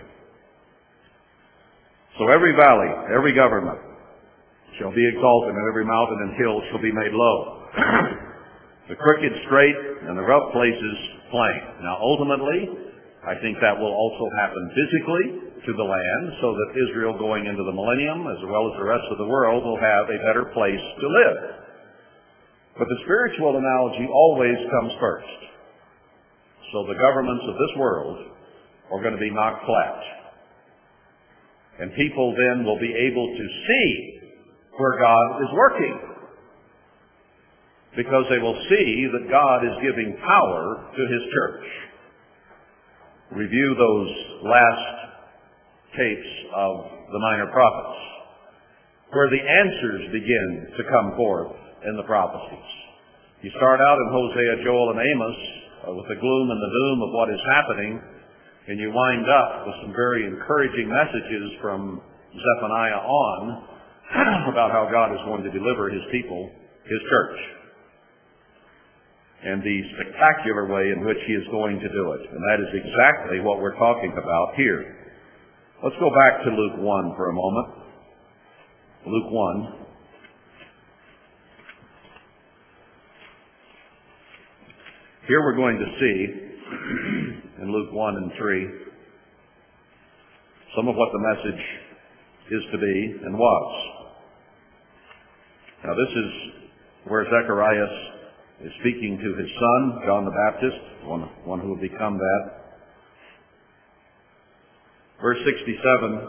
[2.16, 3.76] So every valley, every government
[4.80, 7.68] shall be exalted, and every mountain and hill shall be made low.
[8.90, 9.76] the crooked straight,
[10.08, 10.96] and the rough places
[11.28, 11.84] plain.
[11.84, 12.88] Now ultimately,
[13.28, 15.26] I think that will also happen physically
[15.60, 19.04] to the land so that Israel going into the millennium as well as the rest
[19.12, 21.67] of the world will have a better place to live.
[22.78, 25.40] But the spiritual analogy always comes first.
[26.72, 28.18] So the governments of this world
[28.94, 30.00] are going to be knocked flat.
[31.80, 34.20] And people then will be able to see
[34.78, 35.98] where God is working.
[37.96, 41.66] Because they will see that God is giving power to His church
[43.32, 44.10] review those
[44.44, 44.98] last
[45.98, 46.76] tapes of
[47.12, 48.00] the minor prophets,
[49.12, 52.70] where the answers begin to come forth in the prophecies.
[53.46, 55.40] You start out in Hosea, Joel, and Amos
[55.86, 58.02] uh, with the gloom and the doom of what is happening,
[58.68, 62.02] and you wind up with some very encouraging messages from
[62.34, 63.42] Zephaniah on
[64.52, 66.50] about how God is going to deliver his people,
[66.90, 67.38] his church,
[69.46, 72.24] and the spectacular way in which he is going to do it.
[72.26, 74.98] And that is exactly what we're talking about here.
[75.84, 77.68] Let's go back to Luke 1 for a moment.
[79.06, 79.77] Luke 1.
[85.28, 86.18] Here we're going to see
[87.62, 88.68] in Luke 1 and 3
[90.72, 91.64] some of what the message
[92.48, 93.72] is to be and was.
[95.84, 96.32] Now this is
[97.12, 97.92] where Zacharias
[98.64, 102.44] is speaking to his son, John the Baptist, one, one who will become that.
[105.20, 106.24] Verse 67,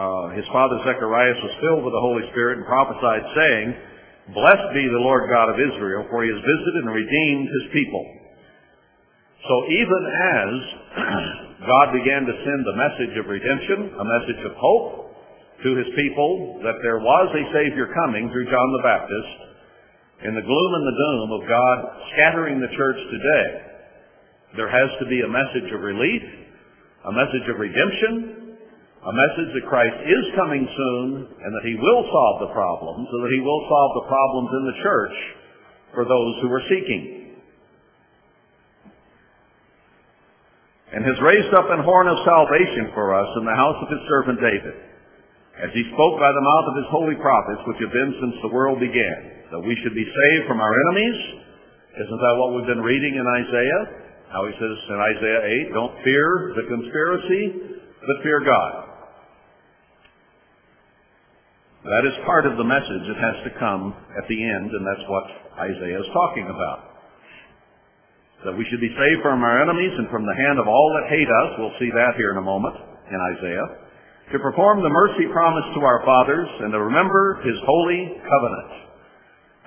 [0.00, 3.76] uh, his father Zacharias was filled with the Holy Spirit and prophesied, saying,
[4.32, 8.21] Blessed be the Lord God of Israel, for he has visited and redeemed his people.
[9.42, 10.50] So even as
[11.72, 15.10] God began to send the message of redemption, a message of hope
[15.66, 19.34] to his people that there was a Savior coming through John the Baptist,
[20.22, 21.76] in the gloom and the doom of God
[22.14, 23.46] scattering the church today,
[24.54, 26.22] there has to be a message of relief,
[27.02, 28.54] a message of redemption,
[29.02, 33.20] a message that Christ is coming soon and that he will solve the problems, and
[33.26, 35.16] that he will solve the problems in the church
[35.98, 37.21] for those who are seeking.
[40.92, 44.04] And has raised up an horn of salvation for us in the house of his
[44.12, 44.76] servant David,
[45.64, 48.52] as he spoke by the mouth of his holy prophets, which have been since the
[48.52, 51.18] world began, that we should be saved from our enemies.
[51.96, 53.82] Isn't that what we've been reading in Isaiah?
[54.32, 57.44] How he says in Isaiah 8, don't fear the conspiracy,
[58.00, 58.72] but fear God.
[61.84, 65.08] That is part of the message that has to come at the end, and that's
[65.08, 65.24] what
[65.68, 66.91] Isaiah is talking about.
[68.44, 71.10] That we should be saved from our enemies and from the hand of all that
[71.10, 71.50] hate us.
[71.58, 72.74] We'll see that here in a moment
[73.06, 73.68] in Isaiah.
[74.34, 78.82] To perform the mercy promised to our fathers and to remember his holy covenant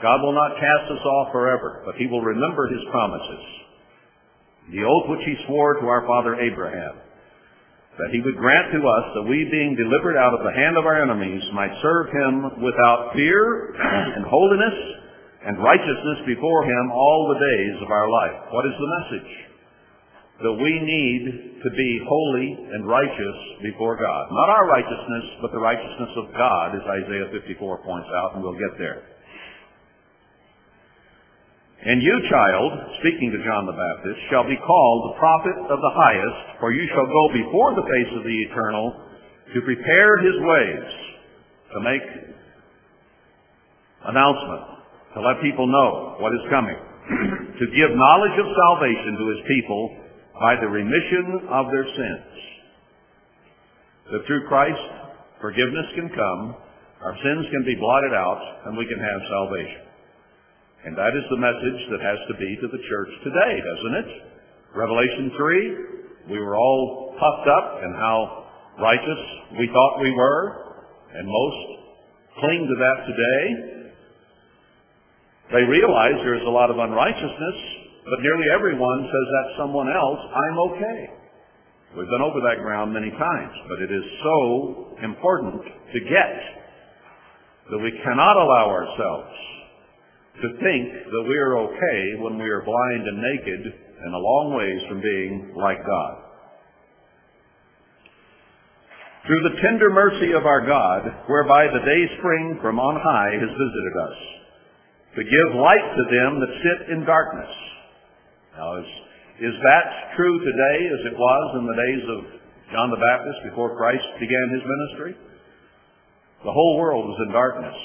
[0.02, 3.44] God will not cast us off forever, but he will remember his promises.
[4.72, 7.00] The oath which he swore to our father Abraham,
[7.96, 10.86] that he would grant to us that we being delivered out of the hand of
[10.86, 13.72] our enemies might serve him without fear
[14.20, 14.78] and holiness
[15.46, 18.50] and righteousness before him all the days of our life.
[18.50, 19.32] What is the message?
[20.42, 21.24] That we need
[21.62, 24.24] to be holy and righteous before God.
[24.34, 28.58] Not our righteousness, but the righteousness of God, as Isaiah 54 points out, and we'll
[28.58, 29.06] get there.
[31.86, 35.94] And you, child, speaking to John the Baptist, shall be called the prophet of the
[35.94, 38.86] highest, for you shall go before the face of the eternal
[39.54, 40.88] to prepare his ways,
[41.70, 42.06] to make
[44.10, 44.75] announcement,
[45.15, 46.75] to let people know what is coming,
[47.60, 49.82] to give knowledge of salvation to his people
[50.36, 52.32] by the remission of their sins.
[54.12, 54.86] That through Christ,
[55.39, 56.41] forgiveness can come,
[56.99, 59.84] our sins can be blotted out, and we can have salvation.
[60.86, 64.10] And that is the message that has to be to the church today, doesn't it?
[64.75, 68.45] Revelation 3, we were all puffed up and how
[68.84, 69.21] righteous
[69.58, 70.75] we thought we were,
[71.15, 71.62] and most
[72.38, 73.75] cling to that today.
[75.52, 77.58] They realize there's a lot of unrighteousness,
[78.06, 80.20] but nearly everyone says that's someone else.
[80.34, 81.00] I'm okay.
[81.98, 85.62] We've been over that ground many times, but it is so important
[85.94, 86.34] to get
[87.72, 89.34] that we cannot allow ourselves
[90.42, 94.54] to think that we are okay when we are blind and naked and a long
[94.58, 96.14] ways from being like God.
[99.26, 103.50] Through the tender mercy of our God, whereby the day spring from on high has
[103.50, 104.35] visited us,
[105.15, 107.54] to give light to them that sit in darkness.
[108.58, 108.89] Now, is,
[109.39, 112.19] is that true today as it was in the days of
[112.71, 115.13] John the Baptist before Christ began his ministry?
[116.43, 117.78] The whole world was in darkness.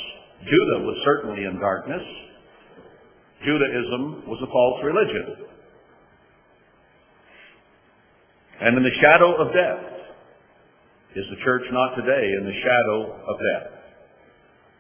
[0.42, 2.02] Judah was certainly in darkness.
[3.44, 5.46] Judaism was a false religion.
[8.60, 9.86] And in the shadow of death
[11.16, 13.72] is the church not today in the shadow of death,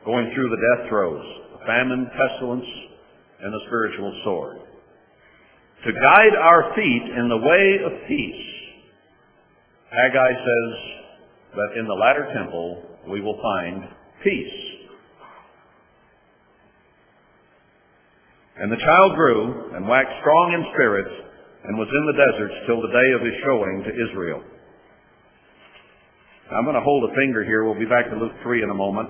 [0.04, 1.24] going through the death throes,
[1.66, 2.66] famine, pestilence,
[3.42, 4.56] and the spiritual sword.
[5.84, 8.46] To guide our feet in the way of peace,
[9.90, 10.72] Haggai says
[11.56, 13.84] that in the latter temple we will find
[14.22, 14.70] peace.
[18.60, 21.08] And the child grew and waxed strong in spirit
[21.64, 24.42] and was in the deserts till the day of his showing to Israel.
[26.52, 27.64] I'm going to hold a finger here.
[27.64, 29.08] We'll be back to Luke 3 in a moment.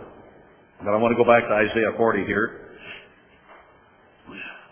[0.80, 2.72] But I want to go back to Isaiah 40 here.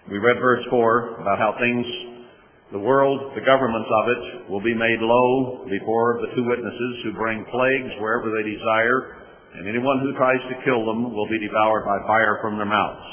[0.08, 1.84] We read verse 4 about how things,
[2.72, 7.12] the world, the governments of it, will be made low before the two witnesses who
[7.12, 9.20] bring plagues wherever they desire
[9.52, 13.08] and anyone who tries to kill them will be devoured by fire from their mouths.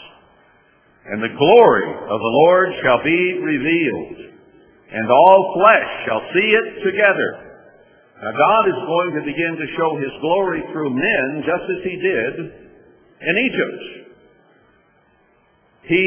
[1.12, 4.40] And the glory of the Lord shall be revealed,
[4.96, 7.30] and all flesh shall see it together.
[8.24, 11.96] Now God is going to begin to show His glory through men, just as He
[12.00, 12.65] did
[13.26, 13.84] in Egypt.
[15.86, 16.06] He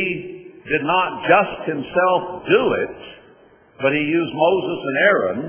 [0.66, 2.96] did not just Himself do it,
[3.82, 5.40] but He used Moses and Aaron,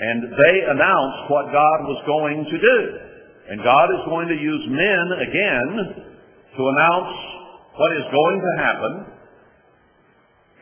[0.00, 2.78] and they announced what God was going to do.
[3.50, 5.70] And God is going to use men again
[6.56, 7.14] to announce
[7.74, 8.92] what is going to happen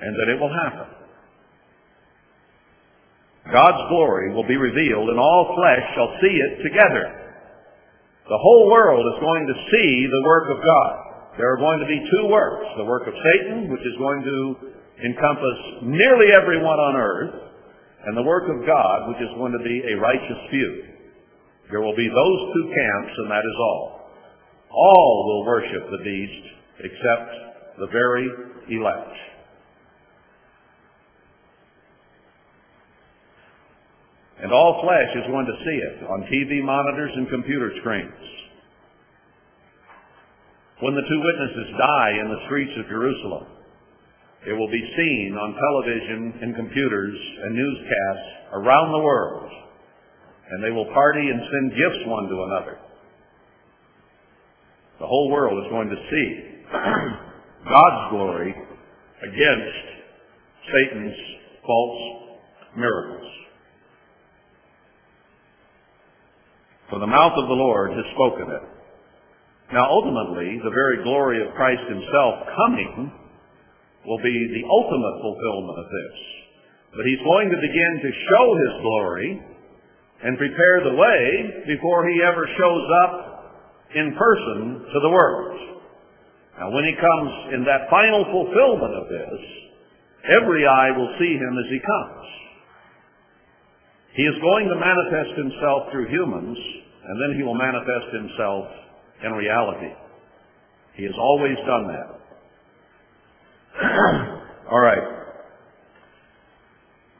[0.00, 0.88] and that it will happen.
[3.52, 7.29] God's glory will be revealed and all flesh shall see it together.
[8.30, 10.94] The whole world is going to see the work of God.
[11.34, 12.66] There are going to be two works.
[12.78, 14.38] The work of Satan, which is going to
[15.02, 17.34] encompass nearly everyone on earth,
[18.06, 20.70] and the work of God, which is going to be a righteous few.
[21.74, 24.14] There will be those two camps, and that is all.
[24.70, 26.44] All will worship the beast
[26.86, 27.30] except
[27.82, 28.30] the very
[28.70, 29.29] elect.
[34.42, 38.24] And all flesh is going to see it on TV monitors and computer screens.
[40.80, 43.46] When the two witnesses die in the streets of Jerusalem,
[44.48, 49.52] it will be seen on television and computers and newscasts around the world.
[50.50, 52.78] And they will party and send gifts one to another.
[55.00, 56.28] The whole world is going to see
[57.68, 58.54] God's glory
[59.20, 59.84] against
[60.72, 61.16] Satan's
[61.66, 62.00] false
[62.76, 63.39] miracles.
[66.90, 68.64] For the mouth of the Lord has spoken it.
[69.72, 73.14] Now ultimately, the very glory of Christ himself coming
[74.06, 76.16] will be the ultimate fulfillment of this.
[76.90, 79.28] But he's going to begin to show his glory
[80.26, 81.20] and prepare the way
[81.70, 83.14] before he ever shows up
[83.94, 85.58] in person to the world.
[86.58, 89.38] Now when he comes in that final fulfillment of this,
[90.42, 92.39] every eye will see him as he comes.
[94.14, 96.58] He is going to manifest himself through humans,
[97.04, 98.66] and then he will manifest himself
[99.24, 99.94] in reality.
[100.94, 102.08] He has always done that.
[104.70, 105.20] All right.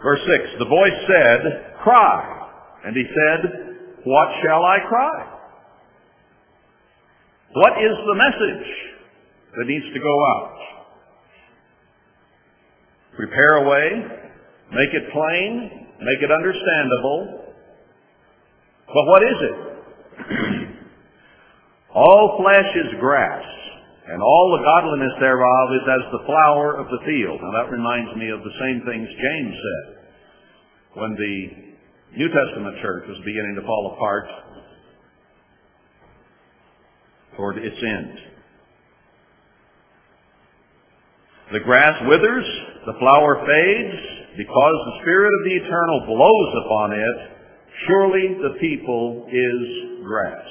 [0.03, 2.49] Verse 6, the voice said, cry.
[2.85, 3.71] And he said,
[4.05, 5.37] what shall I cry?
[7.53, 8.67] What is the message
[9.59, 10.57] that needs to go out?
[13.17, 13.91] Prepare a way,
[14.73, 17.53] make it plain, make it understandable.
[18.89, 19.57] But what is it?
[21.95, 23.45] All flesh is grass,
[24.07, 27.41] and all the godliness thereof is as the flower of the field.
[27.43, 30.01] Now that reminds me of the same things James said
[30.95, 34.27] when the New Testament church was beginning to fall apart
[37.37, 38.19] toward its end.
[41.53, 42.47] The grass withers,
[42.87, 47.17] the flower fades, because the Spirit of the Eternal blows upon it,
[47.87, 50.49] surely the people is grass.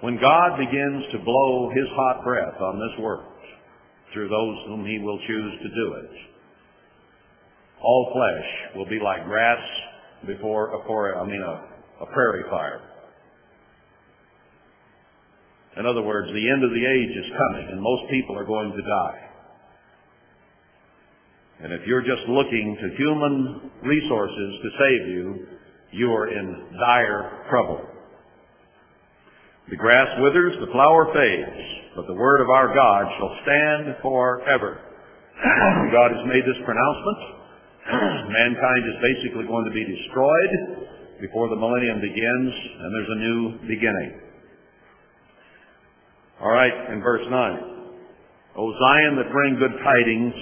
[0.00, 3.28] When God begins to blow his hot breath on this world
[4.14, 6.16] through those whom he will choose to do it,
[7.82, 9.60] all flesh will be like grass
[10.26, 12.80] before a I mean a, a prairie fire.
[15.76, 18.72] In other words, the end of the age is coming and most people are going
[18.72, 19.27] to die.
[21.62, 25.46] And if you're just looking to human resources to save you,
[25.92, 27.82] you are in dire trouble.
[29.70, 31.60] The grass withers, the flower fades,
[31.96, 34.80] but the word of our God shall stand forever.
[35.92, 37.20] God has made this pronouncement.
[38.32, 40.88] Mankind is basically going to be destroyed
[41.20, 44.10] before the millennium begins, and there's a new beginning.
[46.40, 47.58] All right, in verse 9.
[48.56, 50.34] O Zion that bring good tidings,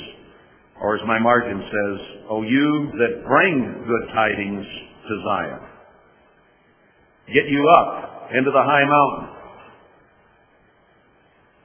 [0.81, 1.97] or as my margin says,
[2.29, 4.67] O you that bring good tidings
[5.09, 5.61] to Zion.
[7.33, 9.37] Get you up into the high mountain.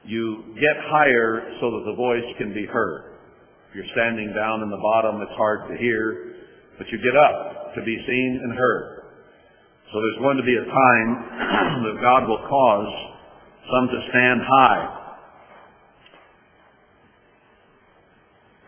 [0.04, 3.14] You get higher so that the voice can be heard.
[3.70, 6.34] If you're standing down in the bottom, it's hard to hear,
[6.78, 9.02] but you get up to be seen and heard.
[9.92, 11.08] So there's going to be a time
[11.84, 12.92] that God will cause
[13.68, 15.01] some to stand high.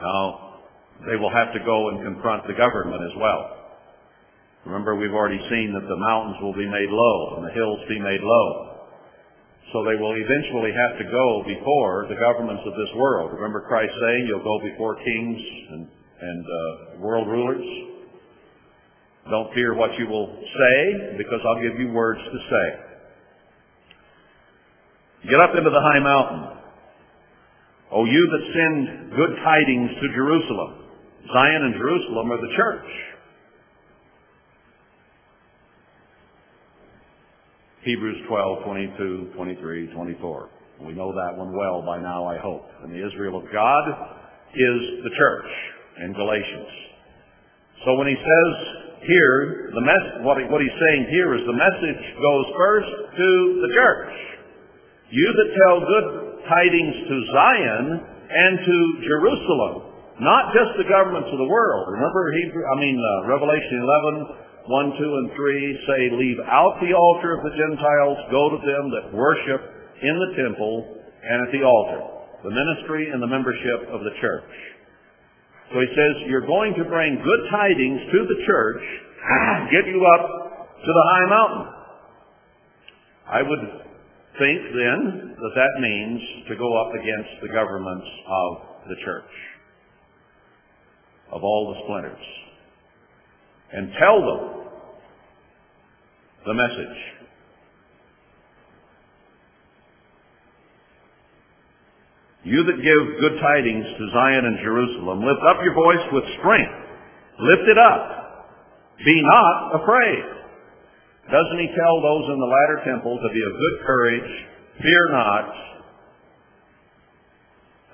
[0.05, 0.61] Now,
[1.09, 3.42] they will have to go and confront the government as well.
[4.68, 8.00] Remember, we've already seen that the mountains will be made low and the hills be
[8.00, 8.48] made low.
[9.72, 13.32] So they will eventually have to go before the governments of this world.
[13.32, 15.40] Remember Christ saying, you'll go before kings
[15.72, 15.88] and,
[16.20, 17.64] and uh, world rulers?
[19.30, 22.66] Don't fear what you will say, because I'll give you words to say.
[25.30, 26.63] Get up into the high mountain.
[27.95, 30.82] O you that send good tidings to Jerusalem.
[31.32, 32.90] Zion and Jerusalem are the church.
[37.84, 40.49] Hebrews 12, 22, 23, 24.
[40.82, 42.66] We know that one well by now, I hope.
[42.82, 43.84] And the Israel of God
[44.51, 45.51] is the church
[46.03, 46.72] in Galatians.
[47.86, 48.51] So when he says
[49.07, 52.90] here, the mess- what, he, what he's saying here is the message goes first
[53.22, 53.28] to
[53.62, 54.14] the church.
[55.11, 57.84] You that tell good tidings to Zion
[58.30, 59.74] and to Jerusalem,
[60.20, 61.90] not just the governments of the world.
[61.92, 66.97] Remember, Hebrew, I mean, uh, Revelation 11, 1, 2, and 3 say, leave out the
[66.97, 69.61] altar of the Gentiles, go to them that worship
[70.01, 72.01] in the temple and at the altar,
[72.49, 74.53] the ministry and the membership of the church.
[75.72, 78.84] So he says, you're going to bring good tidings to the church,
[79.72, 80.24] get you up
[80.80, 81.64] to the high mountain.
[83.24, 83.62] I would
[84.39, 89.32] think then that that means to go up against the governments of the church,
[91.30, 92.26] of all the splinters,
[93.72, 94.64] and tell them
[96.47, 96.99] the message.
[102.45, 106.85] You that give good tidings to Zion and Jerusalem, lift up your voice with strength.
[107.41, 108.14] Lift it up.
[108.99, 110.43] Be not afraid.
[111.30, 114.30] Doesn't he tell those in the latter temple to be of good courage,
[114.82, 115.54] fear not,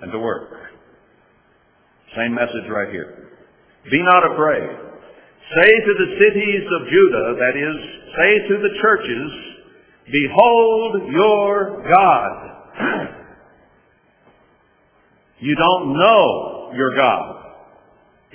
[0.02, 0.50] and to work?
[2.16, 3.30] Same message right here.
[3.90, 4.68] Be not afraid.
[5.54, 7.76] Say to the cities of Judah, that is,
[8.18, 9.50] say to the churches,
[10.10, 13.06] Behold your God.
[15.42, 17.40] You don't know your God.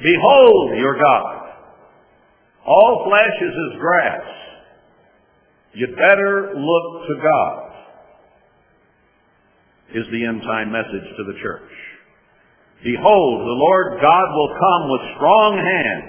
[0.01, 1.49] Behold your God.
[2.65, 4.23] All flesh is as grass.
[5.75, 7.75] You'd better look to God,
[9.91, 11.71] is the end time message to the church.
[12.79, 16.05] Behold, the Lord God will come with strong hand,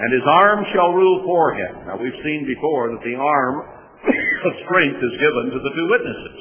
[0.00, 1.72] and his arm shall rule for him.
[1.84, 3.54] Now we've seen before that the arm
[4.48, 6.40] of strength is given to the two witnesses.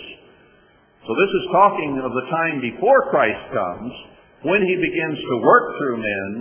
[1.03, 3.93] So this is talking of the time before Christ comes,
[4.47, 6.31] when he begins to work through men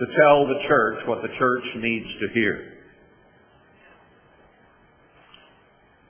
[0.00, 2.79] to tell the church what the church needs to hear.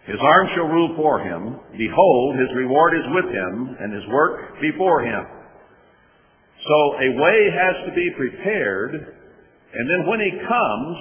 [0.07, 1.61] His arm shall rule for him.
[1.77, 5.25] Behold, his reward is with him, and his work before him.
[6.67, 10.97] So a way has to be prepared, and then when he comes,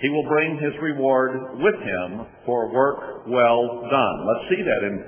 [0.00, 4.26] he will bring his reward with him for work well done.
[4.26, 5.04] Let's see that in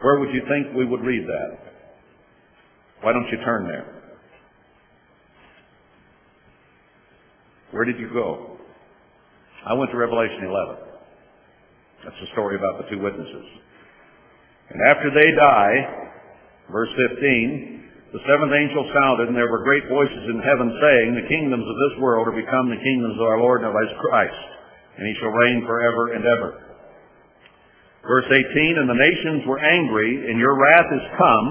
[0.00, 1.58] where would you think we would read that?
[3.00, 4.02] Why don't you turn there?
[7.70, 8.58] Where did you go?
[9.66, 10.93] I went to Revelation 11.
[12.04, 13.48] That's the story about the two witnesses.
[14.68, 15.76] And after they die,
[16.68, 17.84] verse 15,
[18.14, 21.76] the seventh angel sounded, and there were great voices in heaven saying, The kingdoms of
[21.88, 24.44] this world are become the kingdoms of our Lord and of his Christ,
[25.00, 26.50] and he shall reign forever and ever.
[28.06, 31.48] Verse 18, And the nations were angry, and your wrath is come,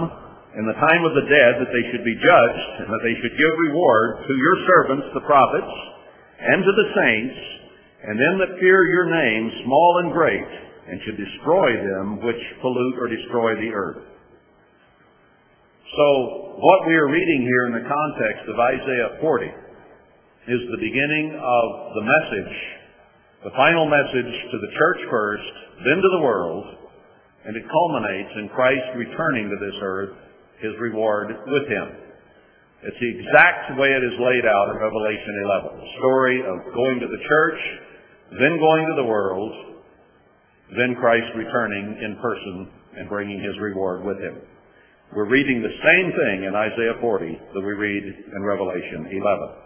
[0.54, 3.36] in the time of the dead, that they should be judged, and that they should
[3.36, 5.74] give reward to your servants, the prophets,
[6.45, 7.38] and to the saints,
[8.04, 10.51] and them that fear your name, small and great,
[10.88, 14.04] and should destroy them which pollute or destroy the earth.
[15.95, 16.08] So,
[16.60, 19.45] what we are reading here in the context of Isaiah 40
[20.51, 22.56] is the beginning of the message,
[23.47, 25.54] the final message to the church first,
[25.88, 26.66] then to the world,
[27.45, 30.16] and it culminates in Christ returning to this earth,
[30.60, 31.88] his reward with him.
[32.84, 35.34] It's the exact way it is laid out in Revelation
[35.72, 35.80] 11.
[35.80, 37.62] The story of going to the church,
[38.39, 39.51] then going to the world,
[40.77, 44.41] then Christ returning in person and bringing his reward with him.
[45.15, 49.63] We're reading the same thing in Isaiah 40 that we read in Revelation 11.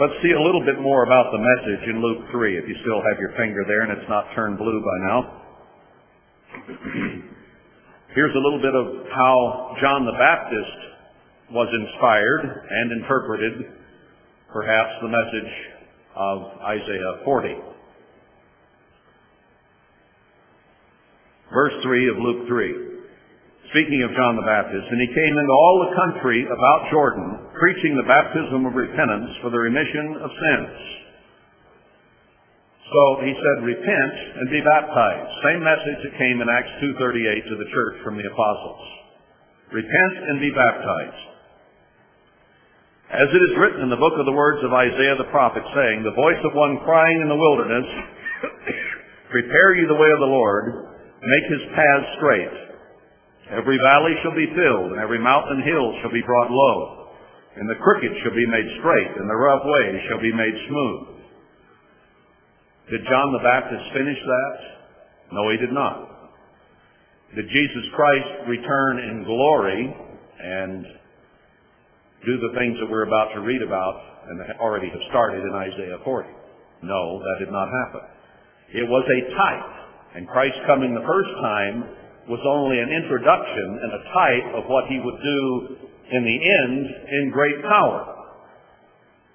[0.00, 2.98] Let's see a little bit more about the message in Luke 3, if you still
[2.98, 5.20] have your finger there and it's not turned blue by now.
[8.14, 10.78] Here's a little bit of how John the Baptist
[11.52, 13.83] was inspired and interpreted
[14.54, 15.52] perhaps the message
[16.14, 17.58] of Isaiah 40.
[21.50, 22.94] Verse 3 of Luke 3.
[23.74, 27.98] Speaking of John the Baptist, and he came into all the country about Jordan, preaching
[27.98, 30.78] the baptism of repentance for the remission of sins.
[32.86, 35.30] So he said, repent and be baptized.
[35.50, 38.82] Same message that came in Acts 2.38 to the church from the apostles.
[39.74, 41.33] Repent and be baptized.
[43.14, 46.02] As it is written in the book of the words of Isaiah the prophet, saying,
[46.02, 47.86] The voice of one crying in the wilderness,
[49.30, 50.90] Prepare ye the way of the Lord,
[51.22, 52.54] make his paths straight.
[53.54, 57.14] Every valley shall be filled, and every mountain and hill shall be brought low,
[57.54, 61.02] and the crooked shall be made straight, and the rough way shall be made smooth.
[62.98, 64.58] Did John the Baptist finish that?
[65.30, 66.34] No, he did not.
[67.38, 69.82] Did Jesus Christ return in glory
[70.42, 71.03] and
[72.24, 73.94] do the things that we're about to read about
[74.28, 76.28] and already have started in Isaiah 40?
[76.82, 78.04] No, that did not happen.
[78.72, 79.70] It was a type,
[80.16, 81.76] and Christ coming the first time
[82.28, 85.40] was only an introduction and a type of what he would do
[86.12, 88.14] in the end in great power.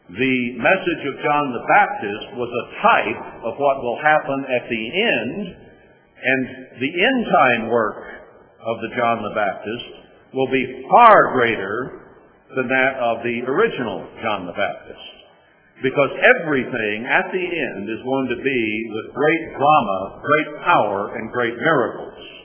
[0.09, 4.83] The message of John the Baptist was a type of what will happen at the
[4.97, 6.41] end, and
[6.81, 8.01] the end time work
[8.65, 9.85] of the John the Baptist
[10.33, 12.08] will be far greater
[12.55, 15.07] than that of the original John the Baptist.
[15.81, 21.31] Because everything at the end is going to be with great drama, great power, and
[21.31, 22.39] great miracles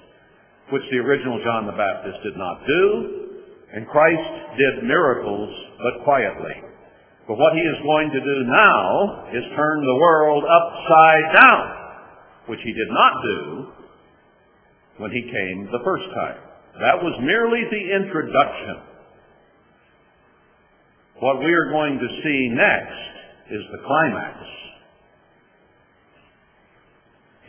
[0.71, 2.83] which the original John the Baptist did not do,
[3.75, 6.57] and Christ did miracles, but quietly.
[7.29, 11.65] But what he is going to do now is turn the world upside down,
[12.49, 13.67] which he did not do
[14.99, 16.39] when he came the first time.
[16.81, 18.94] That was merely the introduction.
[21.21, 23.15] What we are going to see next
[23.51, 24.39] is the climax.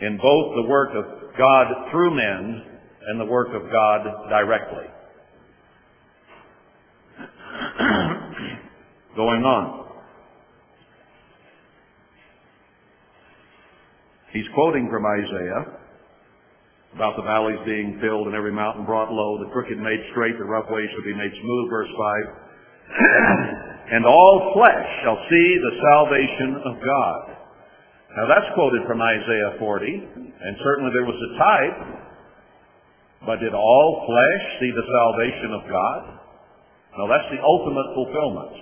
[0.01, 1.05] In both the work of
[1.37, 2.63] God through men
[3.07, 4.85] and the work of God directly.
[9.15, 9.85] Going on.
[14.31, 15.79] He's quoting from Isaiah
[16.93, 20.43] about the valleys being filled and every mountain brought low, the crooked made straight, the
[20.43, 21.89] rough ways shall be made smooth, verse
[22.35, 22.44] 5.
[23.95, 27.21] And all flesh shall see the salvation of God.
[28.15, 29.85] Now that's quoted from Isaiah 40,
[30.19, 32.05] and certainly there was a type
[33.25, 36.01] but did all flesh see the salvation of God?
[36.97, 38.55] No, that's the ultimate fulfillment.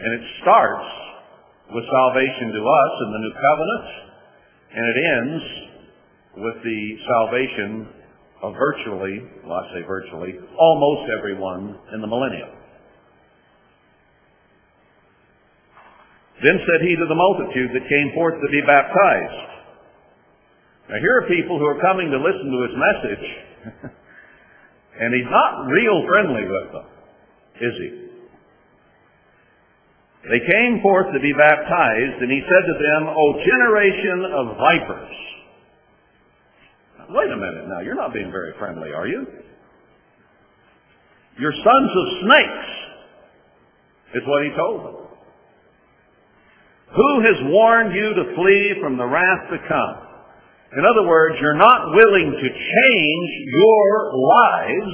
[0.00, 0.88] And it starts
[1.68, 3.86] with salvation to us in the new covenant,
[4.72, 5.44] and it ends
[6.40, 7.70] with the salvation
[8.42, 12.57] of virtually, well I say virtually, almost everyone in the millennium.
[16.42, 19.48] Then said he to the multitude that came forth to be baptized,
[20.88, 23.26] now here are people who are coming to listen to his message,
[25.02, 26.88] and he's not real friendly with them,
[27.60, 27.90] is he?
[30.30, 35.14] They came forth to be baptized, and he said to them, O generation of vipers.
[36.98, 39.26] Now, wait a minute now, you're not being very friendly, are you?
[41.38, 42.70] You're sons of snakes,
[44.14, 45.07] is what he told them.
[46.94, 50.08] Who has warned you to flee from the wrath to come?
[50.78, 54.92] In other words, you're not willing to change your lives.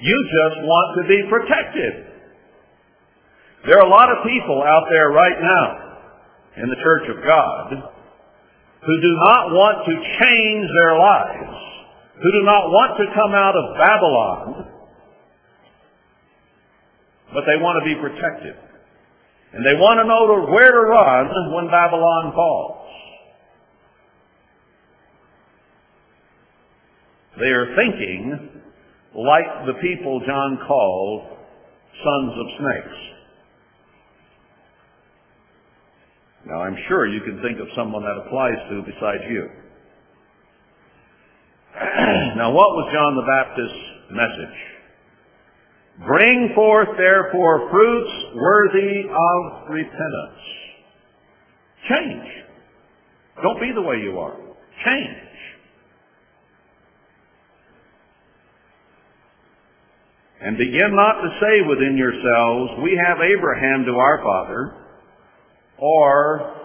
[0.00, 1.92] You just want to be protected.
[3.66, 7.92] There are a lot of people out there right now in the church of God
[8.84, 11.54] who do not want to change their lives,
[12.18, 14.66] who do not want to come out of Babylon,
[17.32, 18.56] but they want to be protected.
[19.52, 22.88] And they want to know where to run when Babylon falls.
[27.38, 28.48] They are thinking
[29.14, 31.36] like the people John called
[32.02, 32.98] sons of snakes.
[36.46, 39.48] Now I'm sure you can think of someone that applies to besides you.
[42.36, 44.71] now what was John the Baptist's message?
[45.98, 50.40] Bring forth therefore fruits worthy of repentance.
[51.88, 52.28] Change.
[53.42, 54.36] Don't be the way you are.
[54.84, 55.18] Change.
[60.40, 64.74] And begin not to say within yourselves, we have Abraham to our father,
[65.78, 66.62] or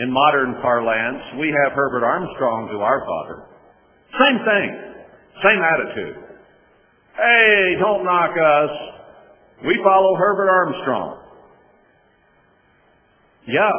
[0.00, 3.46] in modern parlance, we have Herbert Armstrong to our father.
[4.18, 4.94] Same thing.
[5.44, 6.23] Same attitude.
[7.16, 8.70] Hey, don't knock us.
[9.64, 11.22] We follow Herbert Armstrong.
[13.46, 13.70] Yeah.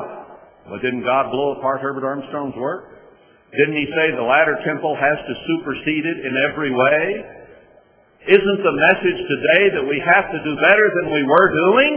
[0.70, 2.96] But didn't God blow apart Herbert Armstrong's work?
[3.52, 7.04] Didn't he say the latter temple has to supersede it in every way?
[8.26, 11.94] Isn't the message today that we have to do better than we were doing?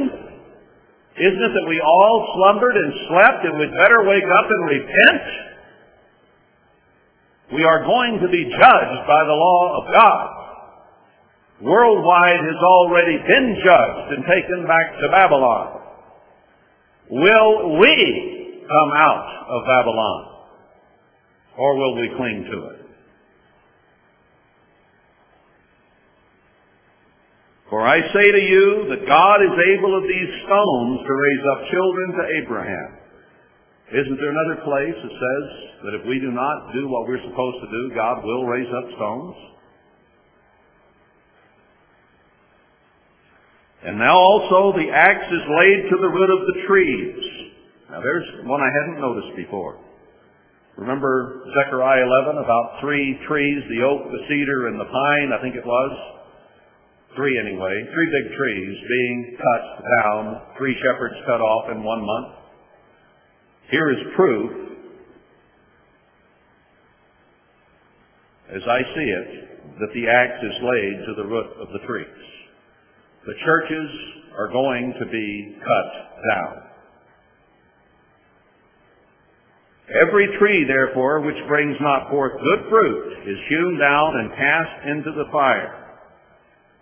[1.16, 5.26] Isn't it that we all slumbered and slept and we'd better wake up and repent?
[7.55, 10.38] We are going to be judged by the law of God.
[11.62, 15.80] Worldwide has already been judged and taken back to Babylon.
[17.11, 20.24] Will we come out of Babylon?
[21.59, 22.78] Or will we cling to it?
[27.70, 31.61] For I say to you that God is able of these stones to raise up
[31.68, 32.90] children to Abraham.
[33.92, 35.46] Isn't there another place that says
[35.84, 38.88] that if we do not do what we're supposed to do, God will raise up
[38.96, 39.36] stones?
[43.85, 47.18] And now also the axe is laid to the root of the trees.
[47.91, 49.79] Now there's one I hadn't noticed before.
[50.76, 55.57] Remember Zechariah 11 about three trees, the oak, the cedar, and the pine, I think
[55.57, 56.18] it was?
[57.18, 62.35] three anyway, three big trees being cut down, three shepherds cut off in one month.
[63.70, 64.51] Here is proof,
[68.55, 69.29] as I see it,
[69.81, 72.38] that the axe is laid to the root of the trees.
[73.26, 73.88] The churches
[74.38, 75.88] are going to be cut
[76.30, 76.68] down.
[79.88, 85.12] Every tree, therefore, which brings not forth good fruit is hewn down and cast into
[85.16, 85.88] the fire.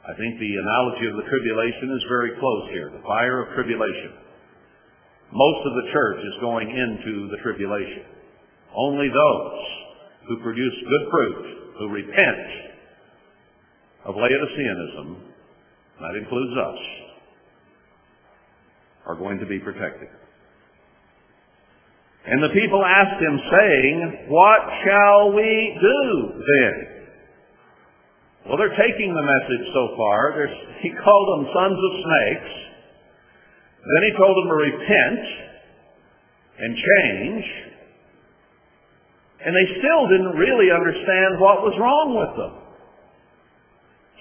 [0.06, 4.10] I think the analogy of the tribulation is very close here, the fire of tribulation.
[5.32, 8.06] Most of the church is going into the tribulation.
[8.74, 9.58] Only those
[10.28, 11.46] who produce good fruit,
[11.78, 12.46] who repent
[14.04, 15.35] of Laodiceanism,
[16.00, 16.80] that includes us,
[19.06, 20.08] are going to be protected.
[22.26, 26.96] And the people asked him, saying, What shall we do then?
[28.46, 30.34] Well, they're taking the message so far.
[30.34, 32.52] There's, he called them sons of snakes.
[33.86, 35.22] Then he told them to repent
[36.58, 37.44] and change.
[39.46, 42.65] And they still didn't really understand what was wrong with them.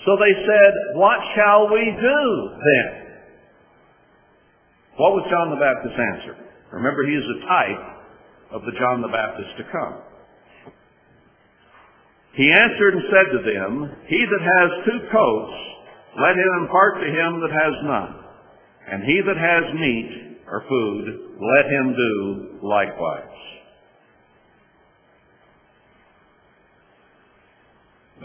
[0.05, 2.21] So they said, what shall we do
[2.61, 3.05] then?
[4.97, 6.37] What was John the Baptist's answer?
[6.71, 7.85] Remember, he is a type
[8.51, 9.97] of the John the Baptist to come.
[12.37, 13.71] He answered and said to them,
[14.07, 15.57] He that has two coats,
[16.21, 18.15] let him impart to him that has none.
[18.91, 21.05] And he that has meat or food,
[21.41, 23.35] let him do likewise.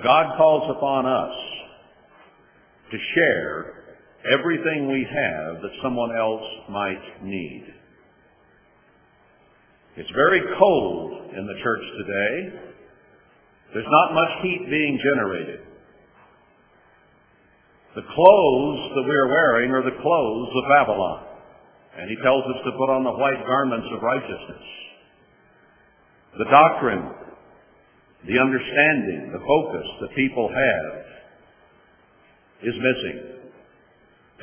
[0.05, 1.60] God calls upon us
[2.91, 3.81] to share
[4.39, 7.65] everything we have that someone else might need.
[9.97, 12.35] It's very cold in the church today.
[13.75, 15.61] There's not much heat being generated.
[17.95, 21.27] The clothes that we are wearing are the clothes of Babylon.
[21.99, 24.67] And he tells us to put on the white garments of righteousness.
[26.39, 27.11] The doctrine,
[28.31, 31.10] the understanding, the focus that people have
[32.63, 33.19] is missing.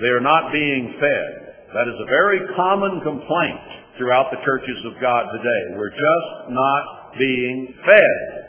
[0.02, 1.34] They are not being fed.
[1.74, 3.66] That is a very common complaint
[3.98, 5.78] throughout the churches of God today.
[5.78, 8.48] We're just not being fed.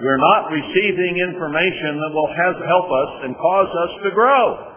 [0.00, 4.72] We're not receiving information that will help us and cause us to grow.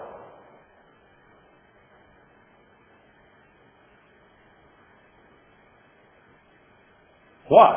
[7.49, 7.73] What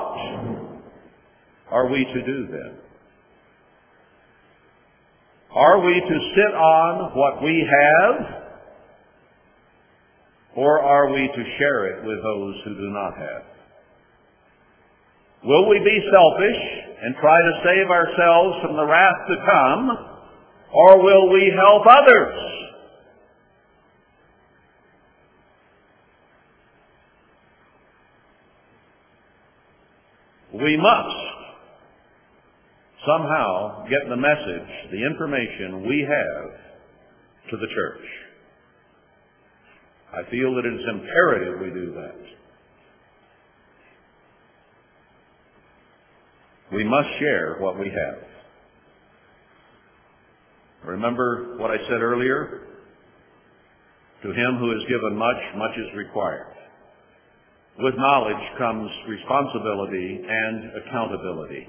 [1.71, 2.77] are we to do then?
[5.55, 8.43] Are we to sit on what we have?
[10.57, 13.43] Or are we to share it with those who do not have?
[15.45, 16.61] Will we be selfish
[17.03, 19.91] and try to save ourselves from the wrath to come,
[20.73, 22.53] or will we help others?
[30.55, 31.22] We must
[33.07, 38.07] somehow get the message, the information we have to the church.
[40.13, 42.17] I feel that it is imperative we do that.
[46.73, 48.25] We must share what we have.
[50.85, 52.67] Remember what I said earlier?
[54.23, 56.55] To him who is given much, much is required.
[57.79, 61.69] With knowledge comes responsibility and accountability.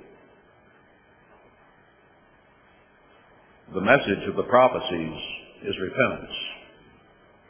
[3.74, 5.18] The message of the prophecies
[5.66, 6.38] is repentance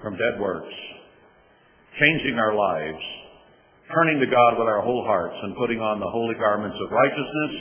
[0.01, 0.71] from dead works,
[1.99, 3.03] changing our lives,
[3.93, 7.55] turning to God with our whole hearts and putting on the holy garments of righteousness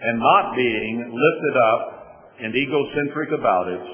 [0.00, 1.82] and not being lifted up
[2.38, 3.86] and egocentric about it,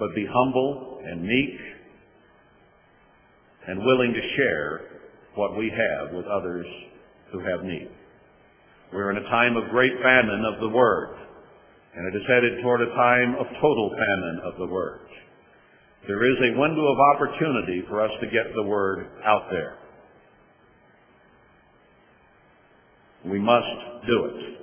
[0.00, 1.54] but be humble and meek
[3.68, 4.80] and willing to share
[5.36, 6.66] what we have with others
[7.30, 7.90] who have need.
[8.92, 11.23] We're in a time of great famine of the Word.
[11.96, 15.00] And it is headed toward a time of total famine of the Word.
[16.06, 19.78] There is a window of opportunity for us to get the Word out there.
[23.24, 24.60] We must do it.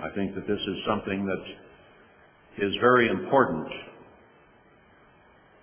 [0.00, 3.68] I think that this is something that is very important.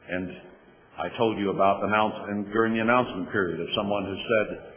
[0.09, 0.29] And
[0.99, 4.73] I told you about the during the announcement period of someone who said,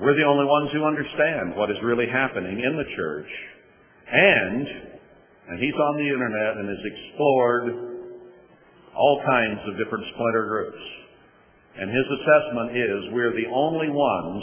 [0.00, 3.28] we're the only ones who understand what is really happening in the church.
[4.12, 4.66] And,
[5.48, 7.90] and he's on the internet and has explored
[8.96, 10.82] all kinds of different splinter groups.
[11.78, 14.42] And his assessment is we're the only ones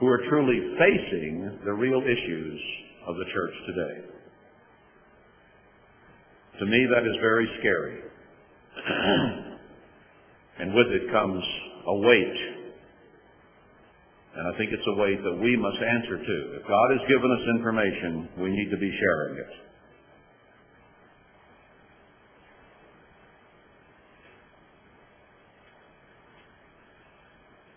[0.00, 2.60] who are truly facing the real issues
[3.06, 4.08] of the church today.
[6.60, 8.00] To me, that is very scary.
[10.58, 11.44] and with it comes
[11.86, 12.57] a weight.
[14.38, 16.36] And I think it's a weight that we must answer to.
[16.54, 19.52] If God has given us information, we need to be sharing it.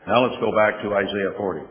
[0.06, 1.62] Now let's go back to Isaiah 40.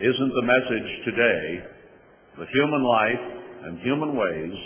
[0.00, 1.68] Isn't the message today
[2.38, 3.24] that human life
[3.64, 4.56] and human ways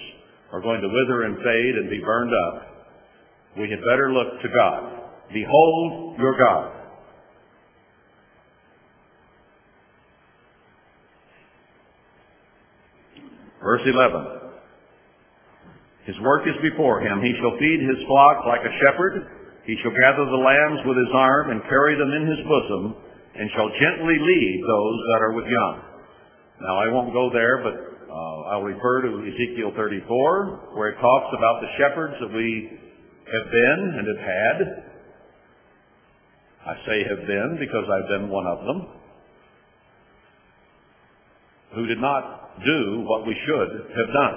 [0.52, 2.62] are going to wither and fade and be burned up,
[3.58, 4.95] we had better look to God.
[5.32, 6.72] Behold your God.
[13.62, 14.36] Verse 11.
[16.06, 17.18] His work is before him.
[17.18, 19.26] He shall feed his flock like a shepherd.
[19.66, 22.94] He shall gather the lambs with his arm and carry them in his bosom
[23.34, 25.74] and shall gently lead those that are with young.
[26.62, 27.74] Now I won't go there, but
[28.06, 32.70] uh, I'll refer to Ezekiel 34, where it talks about the shepherds that we
[33.26, 34.85] have been and have had.
[36.66, 38.78] I say have been because I've been one of them,
[41.78, 44.36] who did not do what we should have done.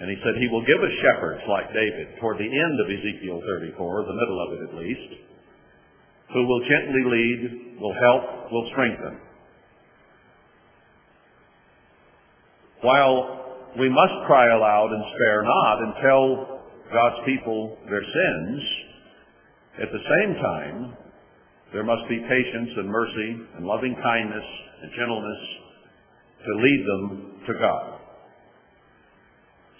[0.00, 3.40] And he said he will give us shepherds like David toward the end of Ezekiel
[3.40, 5.24] 34, the middle of it at least,
[6.34, 9.16] who will gently lead, will help, will strengthen.
[12.82, 16.60] While we must cry aloud and spare not and tell
[16.92, 18.85] God's people their sins,
[19.82, 20.96] at the same time,
[21.72, 24.44] there must be patience and mercy and loving kindness
[24.82, 25.42] and gentleness
[26.44, 28.00] to lead them to God.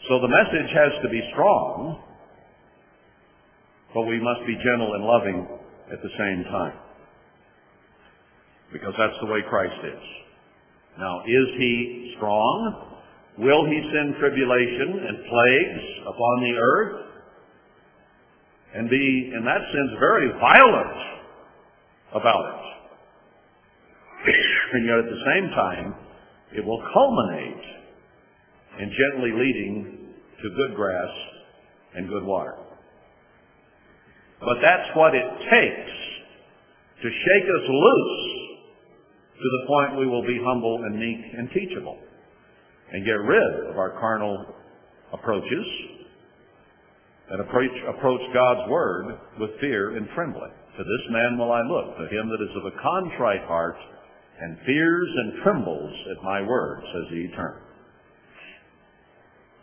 [0.08, 2.02] So the message has to be strong,
[3.94, 5.48] but we must be gentle and loving
[5.92, 6.78] at the same time.
[8.72, 10.04] Because that's the way Christ is.
[10.98, 12.98] Now, is he strong?
[13.38, 17.05] Will he send tribulation and plagues upon the earth?
[18.74, 20.98] And be, in that sense, very violent
[22.14, 22.66] about it.
[24.72, 25.94] and yet at the same time,
[26.56, 27.64] it will culminate
[28.80, 31.10] in gently leading to good grass
[31.94, 32.54] and good water.
[34.40, 35.92] But that's what it takes
[37.02, 38.46] to shake us loose
[39.36, 41.98] to the point we will be humble and meek and teachable
[42.92, 44.54] and get rid of our carnal
[45.12, 45.66] approaches
[47.30, 50.52] and approach, approach God's word with fear and trembling.
[50.76, 53.76] To this man will I look, to him that is of a contrite heart
[54.40, 57.62] and fears and trembles at my word, says the Eternal.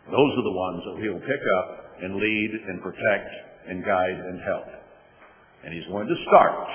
[0.10, 3.30] Those are the ones that he'll pick up and lead and protect
[3.70, 4.68] and guide and help.
[5.64, 6.68] And he's going to start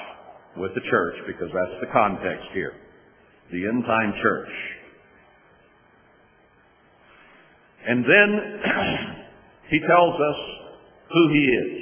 [0.56, 2.72] with the church because that's the context here.
[3.52, 4.54] The end time church.
[7.86, 8.30] And then
[9.70, 10.57] he tells us
[11.12, 11.72] who he is.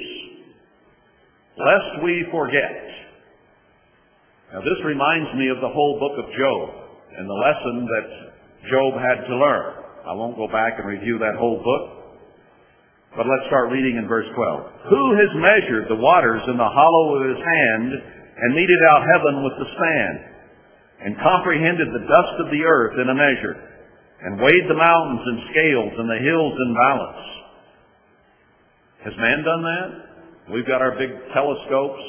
[1.57, 2.75] Lest we forget.
[4.53, 6.63] Now this reminds me of the whole book of Job
[7.17, 8.07] and the lesson that
[8.71, 9.73] Job had to learn.
[10.07, 11.85] I won't go back and review that whole book,
[13.17, 14.87] but let's start reading in verse 12.
[14.87, 19.43] Who has measured the waters in the hollow of his hand and meted out heaven
[19.43, 20.11] with the span
[21.03, 23.67] and comprehended the dust of the earth in a measure?
[24.21, 27.25] and weighed the mountains in scales and the hills in balance.
[29.07, 29.87] Has man done that?
[30.51, 32.03] We've got our big telescopes.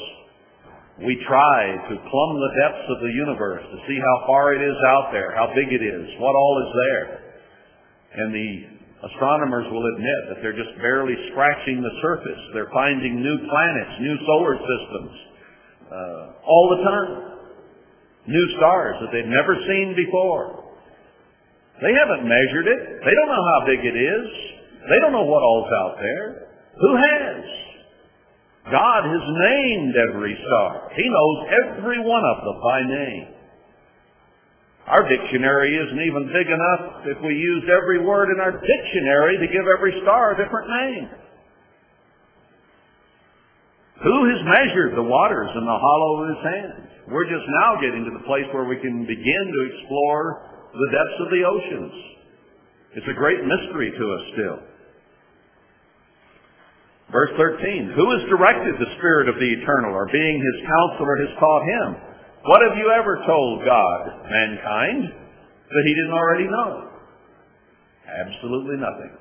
[0.99, 4.75] We try to plumb the depths of the universe to see how far it is
[4.91, 7.05] out there, how big it is, what all is there.
[8.19, 8.51] And the
[9.07, 12.41] astronomers will admit that they're just barely scratching the surface.
[12.51, 15.13] They're finding new planets, new solar systems,
[15.87, 17.11] uh, all the time.
[18.27, 20.67] New stars that they've never seen before.
[21.79, 22.81] They haven't measured it.
[23.07, 24.27] They don't know how big it is.
[24.83, 26.48] They don't know what all's out there.
[26.79, 27.43] Who has?
[28.71, 30.91] God has named every star.
[30.95, 33.27] He knows every one of them by name.
[34.87, 39.47] Our dictionary isn't even big enough if we used every word in our dictionary to
[39.53, 41.09] give every star a different name.
[44.01, 46.89] Who has measured the waters in the hollow of his hand?
[47.11, 51.19] We're just now getting to the place where we can begin to explore the depths
[51.19, 51.93] of the oceans.
[52.95, 54.68] It's a great mystery to us still.
[57.11, 61.33] Verse 13, who has directed the Spirit of the Eternal, or being his counselor has
[61.41, 61.87] taught him?
[62.45, 66.89] What have you ever told God, mankind, that he didn't already know?
[68.05, 69.13] Absolutely nothing.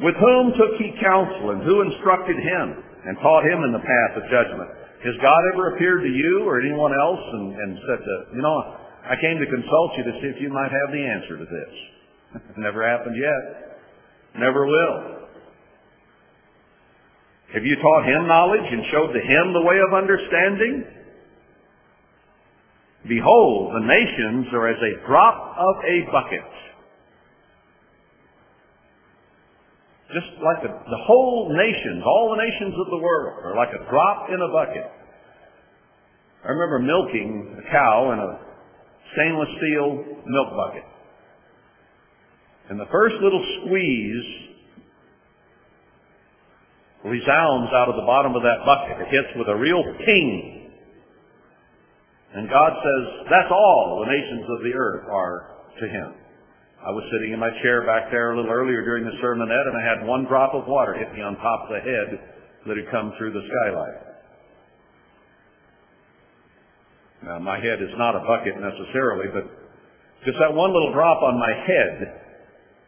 [0.00, 4.12] With whom took he counsel, and who instructed him, and taught him in the path
[4.16, 4.70] of judgment?
[5.04, 8.76] Has God ever appeared to you or anyone else and, and said, to, you know,
[9.04, 11.72] I came to consult you to see if you might have the answer to this?
[12.56, 14.40] Never happened yet.
[14.40, 15.19] Never will.
[17.54, 20.84] Have you taught him knowledge and showed to him the way of understanding?
[23.08, 26.46] Behold, the nations are as a drop of a bucket.
[30.14, 33.82] Just like the, the whole nations, all the nations of the world are like a
[33.90, 34.90] drop in a bucket.
[36.44, 38.38] I remember milking a cow in a
[39.12, 40.84] stainless steel milk bucket.
[42.70, 44.49] And the first little squeeze
[47.04, 49.00] resounds out of the bottom of that bucket.
[49.00, 50.70] It hits with a real ping.
[52.34, 56.10] And God says, that's all the nations of the earth are to him.
[56.80, 59.76] I was sitting in my chair back there a little earlier during the sermonette and
[59.76, 62.08] I had one drop of water hit me on top of the head
[62.66, 64.00] that had come through the skylight.
[67.24, 69.44] Now my head is not a bucket necessarily, but
[70.24, 71.96] just that one little drop on my head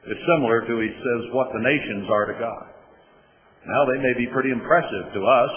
[0.08, 2.71] is similar to, he says, what the nations are to God.
[3.62, 5.54] Now, they may be pretty impressive to us,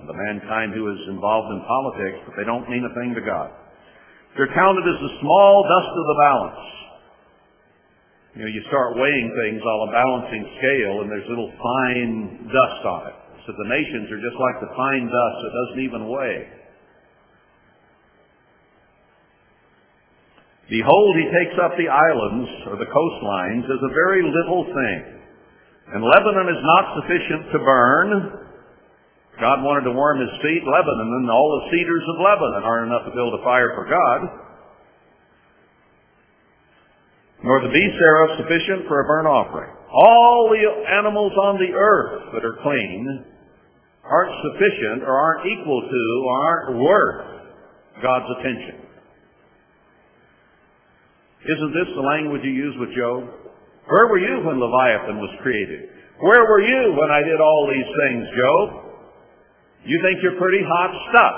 [0.00, 3.20] and the mankind who is involved in politics, but they don't mean a thing to
[3.20, 3.52] God.
[4.36, 6.64] They're counted as the small dust of the balance.
[8.32, 12.82] You know, you start weighing things on a balancing scale, and there's little fine dust
[12.88, 13.16] on it.
[13.44, 16.40] So the nations are just like the fine dust that doesn't even weigh.
[20.72, 25.21] Behold, he takes up the islands, or the coastlines, as a very little thing.
[25.90, 28.08] And Lebanon is not sufficient to burn.
[29.40, 30.62] God wanted to warm his feet.
[30.62, 34.20] Lebanon and all the cedars of Lebanon aren't enough to build a fire for God.
[37.42, 39.74] Nor the bee seraph sufficient for a burnt offering.
[39.90, 40.62] All the
[40.94, 43.24] animals on the earth that are clean
[44.04, 47.26] aren't sufficient or aren't equal to or aren't worth
[48.02, 48.86] God's attention.
[51.42, 53.41] Isn't this the language you use with Job?
[53.88, 55.90] Where were you when Leviathan was created?
[56.20, 58.66] Where were you when I did all these things, Job?
[59.84, 61.36] You think you're pretty hot stuff.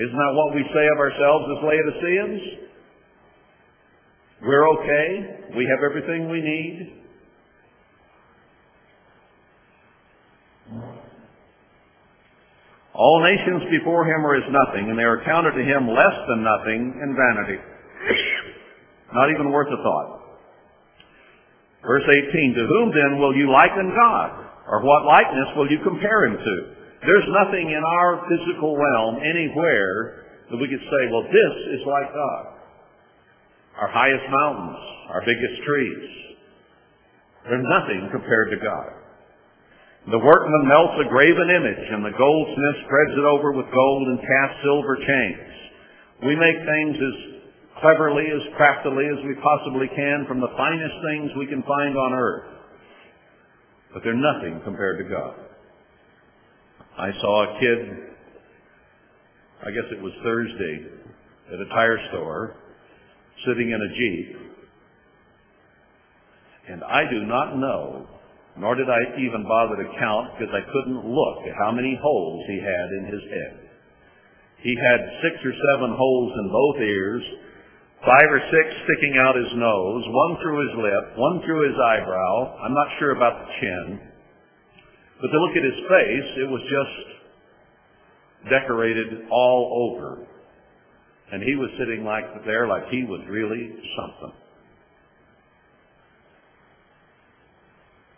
[0.00, 2.42] Isn't that what we say of ourselves as Laodiceans?
[4.40, 5.56] We're okay.
[5.56, 6.98] We have everything we need.
[12.94, 16.42] All nations before him are as nothing, and they are counted to him less than
[16.42, 17.58] nothing in vanity.
[19.12, 20.27] Not even worth a thought.
[21.82, 24.30] Verse 18, to whom then will you liken God?
[24.68, 26.54] Or what likeness will you compare him to?
[27.06, 32.10] There's nothing in our physical realm anywhere that we could say, well, this is like
[32.12, 32.44] God.
[33.78, 34.82] Our highest mountains,
[35.14, 36.10] our biggest trees.
[37.46, 38.90] They're nothing compared to God.
[40.10, 44.18] The workman melts a graven image, and the goldsmith spreads it over with gold and
[44.18, 45.52] casts silver chains.
[46.26, 47.37] We make things as
[47.80, 52.12] cleverly, as craftily as we possibly can from the finest things we can find on
[52.12, 52.50] earth.
[53.92, 55.34] But they're nothing compared to God.
[56.98, 57.78] I saw a kid,
[59.62, 60.86] I guess it was Thursday,
[61.52, 62.56] at a tire store,
[63.46, 64.36] sitting in a Jeep.
[66.68, 68.06] And I do not know,
[68.58, 72.44] nor did I even bother to count because I couldn't look at how many holes
[72.46, 73.68] he had in his head.
[74.58, 77.22] He had six or seven holes in both ears,
[78.04, 82.58] five or six sticking out his nose, one through his lip, one through his eyebrow.
[82.62, 84.00] I'm not sure about the chin.
[85.20, 90.26] But to look at his face, it was just decorated all over.
[91.32, 93.68] And he was sitting like there like he was really
[93.98, 94.32] something.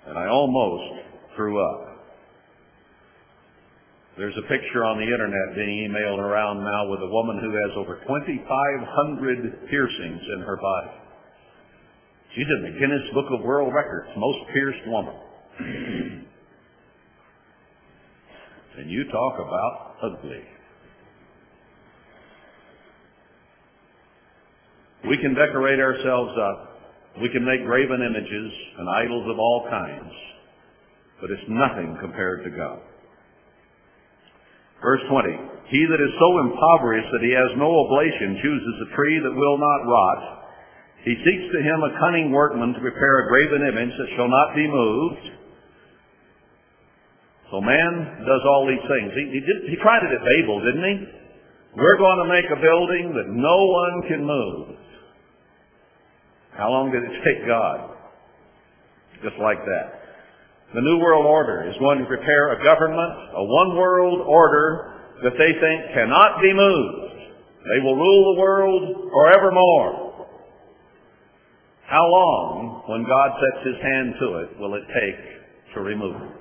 [0.06, 1.04] And I almost
[1.36, 1.89] threw up.
[4.20, 7.72] There's a picture on the internet being emailed around now with a woman who has
[7.80, 10.92] over 2,500 piercings in her body.
[12.36, 15.14] She's in the Guinness Book of World Records, most pierced woman.
[18.76, 20.44] and you talk about ugly.
[25.08, 26.76] We can decorate ourselves up.
[27.22, 30.12] We can make graven images and idols of all kinds.
[31.22, 32.80] But it's nothing compared to God.
[34.80, 35.50] Verse 20.
[35.70, 39.58] He that is so impoverished that he has no oblation chooses a tree that will
[39.60, 40.22] not rot.
[41.04, 44.56] He seeks to him a cunning workman to prepare a graven image that shall not
[44.56, 45.24] be moved.
[47.50, 49.10] So man does all these things.
[49.14, 50.96] He, he, did, he tried it at Babel, didn't he?
[51.76, 54.76] We're going to make a building that no one can move.
[56.58, 57.96] How long did it take God?
[59.22, 59.99] Just like that.
[60.74, 65.34] The New World Order is going to prepare a government, a one world order that
[65.34, 67.10] they think cannot be moved.
[67.66, 70.26] They will rule the world forevermore.
[71.90, 76.40] How long, when God sets his hand to it, will it take to remove it?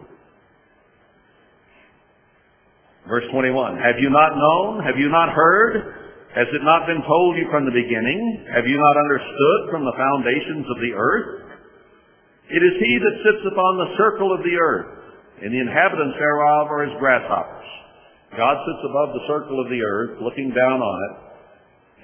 [3.10, 4.86] Verse 21, Have you not known?
[4.86, 6.06] Have you not heard?
[6.38, 8.46] Has it not been told you from the beginning?
[8.54, 11.49] Have you not understood from the foundations of the earth?
[12.50, 14.89] It is he that sits upon the circle of the earth,
[15.45, 17.70] and the inhabitants thereof are as grasshoppers.
[18.34, 21.14] God sits above the circle of the earth, looking down on it,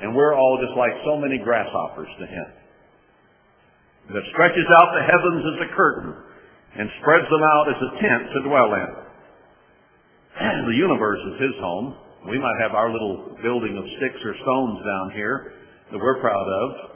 [0.05, 2.49] and we're all just like so many grasshoppers to him.
[4.13, 6.13] That stretches out the heavens as a curtain,
[6.77, 8.91] and spreads them out as a tent to dwell in.
[10.69, 11.95] the universe is his home.
[12.29, 15.53] We might have our little building of sticks or stones down here
[15.89, 16.94] that we're proud of.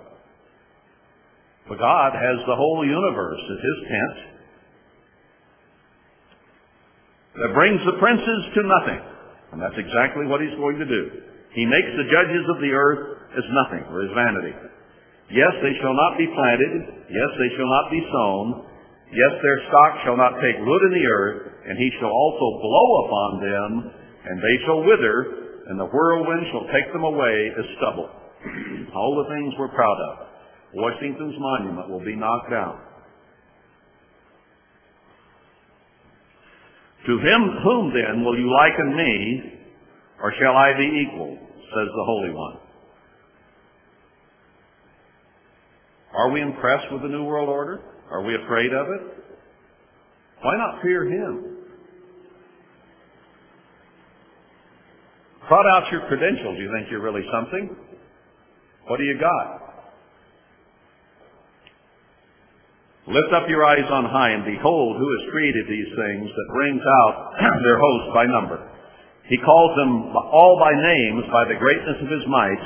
[1.70, 4.18] But God has the whole universe as his tent
[7.46, 9.02] that brings the princes to nothing.
[9.54, 11.04] And that's exactly what he's going to do.
[11.54, 14.54] He makes the judges of the earth as nothing, or as vanity.
[15.30, 17.06] Yes, they shall not be planted.
[17.10, 18.46] Yes, they shall not be sown.
[19.14, 22.88] Yes, their stock shall not take root in the earth, and he shall also blow
[23.06, 23.70] upon them,
[24.26, 25.18] and they shall wither,
[25.70, 28.10] and the whirlwind shall take them away as stubble.
[28.98, 30.29] All the things we're proud of.
[30.74, 32.80] Washington's monument will be knocked down.
[37.08, 39.60] To him, whom then will you liken me,
[40.22, 42.58] or shall I be equal, says the Holy One.
[46.14, 47.82] Are we impressed with the New World Order?
[48.12, 49.24] Are we afraid of it?
[50.42, 51.58] Why not fear him?
[55.48, 56.58] Trot out your credentials.
[56.60, 57.76] You think you're really something?
[58.88, 59.59] What do you got?
[63.10, 66.86] Lift up your eyes on high and behold who has created these things that brings
[66.86, 67.34] out
[67.66, 68.62] their host by number.
[69.26, 72.64] He calls them all by names by the greatness of his might,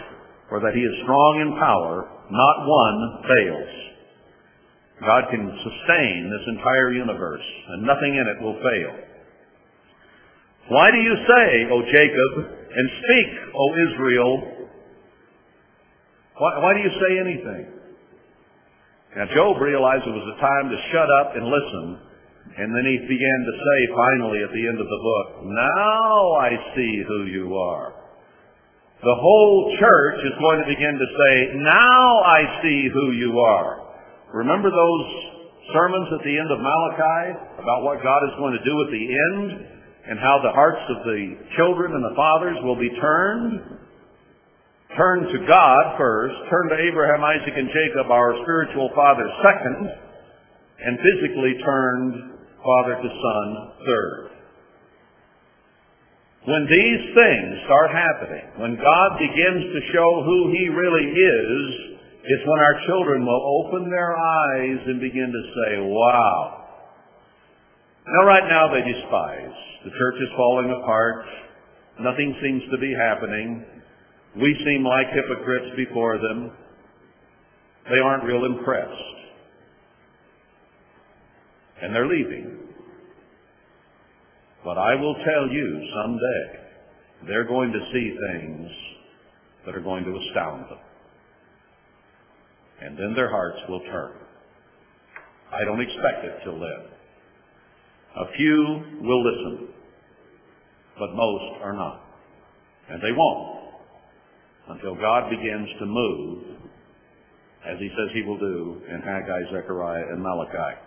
[0.51, 3.73] for that he is strong in power, not one fails.
[4.99, 8.93] God can sustain this entire universe, and nothing in it will fail.
[10.75, 14.33] Why do you say, O Jacob, and speak, O Israel?
[16.35, 17.82] Why, why do you say anything?
[19.15, 21.85] Now Job realized it was a time to shut up and listen.
[22.53, 26.51] And then he began to say finally at the end of the book, now I
[26.75, 28.03] see who you are.
[29.03, 33.83] The whole church is going to begin to say, now I see who you are.
[34.33, 35.05] Remember those
[35.73, 39.05] sermons at the end of Malachi about what God is going to do at the
[39.05, 39.43] end
[40.09, 41.21] and how the hearts of the
[41.57, 43.82] children and the fathers will be turned?
[44.97, 49.89] Turn to God first, turn to Abraham, Isaac, and Jacob, our spiritual fathers second,
[50.85, 52.13] and physically turned
[52.61, 53.47] father to son
[53.85, 54.29] third.
[56.45, 62.45] When these things start happening, when God begins to show who He really is, it's
[62.45, 66.67] when our children will open their eyes and begin to say, wow.
[68.07, 69.55] Now right now they despise.
[69.85, 71.25] The church is falling apart.
[71.99, 73.65] Nothing seems to be happening.
[74.35, 76.51] We seem like hypocrites before them.
[77.89, 78.91] They aren't real impressed.
[81.81, 82.59] And they're leaving.
[84.63, 86.63] But I will tell you someday,
[87.27, 88.71] they're going to see things
[89.65, 90.79] that are going to astound them.
[92.81, 94.13] And then their hearts will turn.
[95.51, 96.89] I don't expect it to live.
[98.15, 99.67] A few will listen,
[100.97, 102.01] but most are not.
[102.89, 103.62] And they won't
[104.69, 106.43] until God begins to move,
[107.67, 110.79] as he says he will do in Haggai, Zechariah, and Malachi.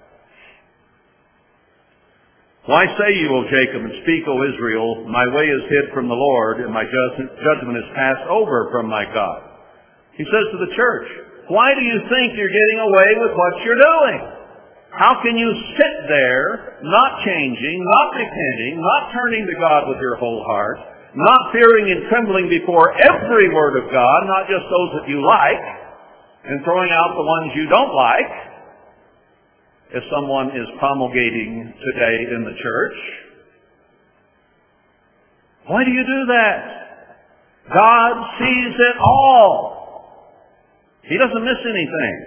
[2.67, 6.19] Why say you, O Jacob, and speak, O Israel, my way is hid from the
[6.19, 9.43] Lord, and my judgment is passed over from my God?
[10.19, 11.09] He says to the church,
[11.47, 14.19] why do you think you're getting away with what you're doing?
[14.99, 20.17] How can you sit there, not changing, not repenting, not turning to God with your
[20.17, 20.79] whole heart,
[21.17, 25.65] not fearing and trembling before every word of God, not just those that you like,
[26.45, 28.33] and throwing out the ones you don't like,
[29.97, 32.99] as someone is promulgating today in the church.
[35.69, 36.77] Why do you do that?
[37.73, 40.33] God sees it all.
[41.03, 42.27] He doesn't miss anything.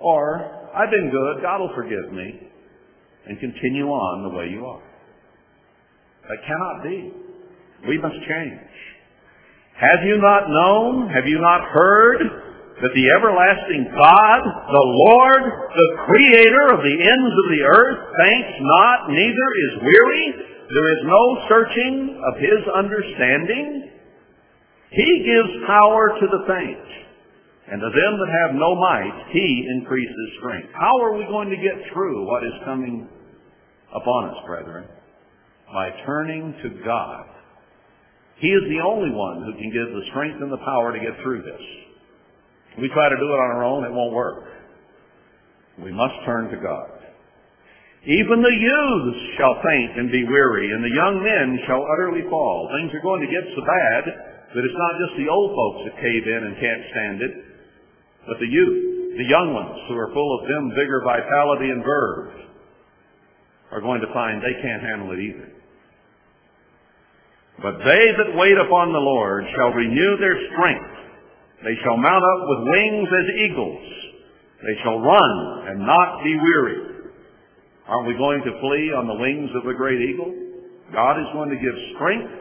[0.00, 2.40] Or, I've been good, God will forgive me,
[3.28, 4.91] and continue on the way you are.
[6.28, 7.12] That cannot be.
[7.88, 8.72] We must change.
[9.74, 11.10] Have you not known?
[11.10, 17.34] Have you not heard that the everlasting God, the Lord, the creator of the ends
[17.34, 20.26] of the earth, faints not, neither is weary?
[20.70, 23.90] There is no searching of his understanding.
[24.90, 26.88] He gives power to the faint.
[27.72, 30.68] And to them that have no might, he increases strength.
[30.74, 33.08] How are we going to get through what is coming
[33.94, 34.86] upon us, brethren?
[35.72, 37.26] By turning to God.
[38.36, 41.14] He is the only one who can give the strength and the power to get
[41.22, 41.64] through this.
[42.76, 44.44] we try to do it on our own, it won't work.
[45.78, 46.90] We must turn to God.
[48.02, 52.66] Even the youths shall faint and be weary, and the young men shall utterly fall.
[52.74, 54.02] Things are going to get so bad
[54.58, 57.32] that it's not just the old folks that cave in and can't stand it,
[58.26, 62.34] but the youth, the young ones who are full of vim, vigor, vitality, and verve,
[63.70, 65.51] are going to find they can't handle it either.
[67.62, 70.92] But they that wait upon the Lord shall renew their strength.
[71.62, 73.86] They shall mount up with wings as eagles.
[74.66, 75.32] They shall run
[75.70, 77.06] and not be weary.
[77.86, 80.34] Aren't we going to flee on the wings of the great eagle?
[80.92, 82.34] God is going to give strength,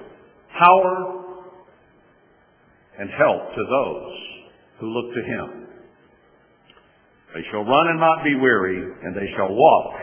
[0.57, 1.22] power,
[2.98, 4.14] and help to those
[4.80, 5.68] who look to Him.
[7.34, 9.93] They shall run and not be weary, and they shall walk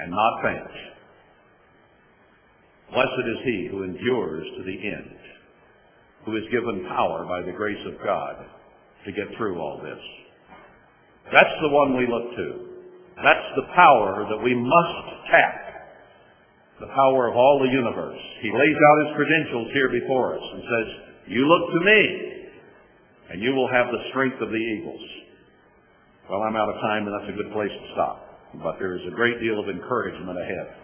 [0.00, 0.89] and not faint.
[2.92, 5.16] Blessed is he who endures to the end,
[6.26, 8.36] who is given power by the grace of God
[9.06, 10.02] to get through all this.
[11.32, 12.48] That's the one we look to.
[13.22, 15.60] That's the power that we must tap.
[16.80, 18.18] The power of all the universe.
[18.40, 20.88] He lays out his credentials here before us and says,
[21.28, 22.00] you look to me,
[23.30, 25.04] and you will have the strength of the eagles.
[26.28, 28.16] Well, I'm out of time, and that's a good place to stop.
[28.62, 30.74] But there is a great deal of encouragement ahead.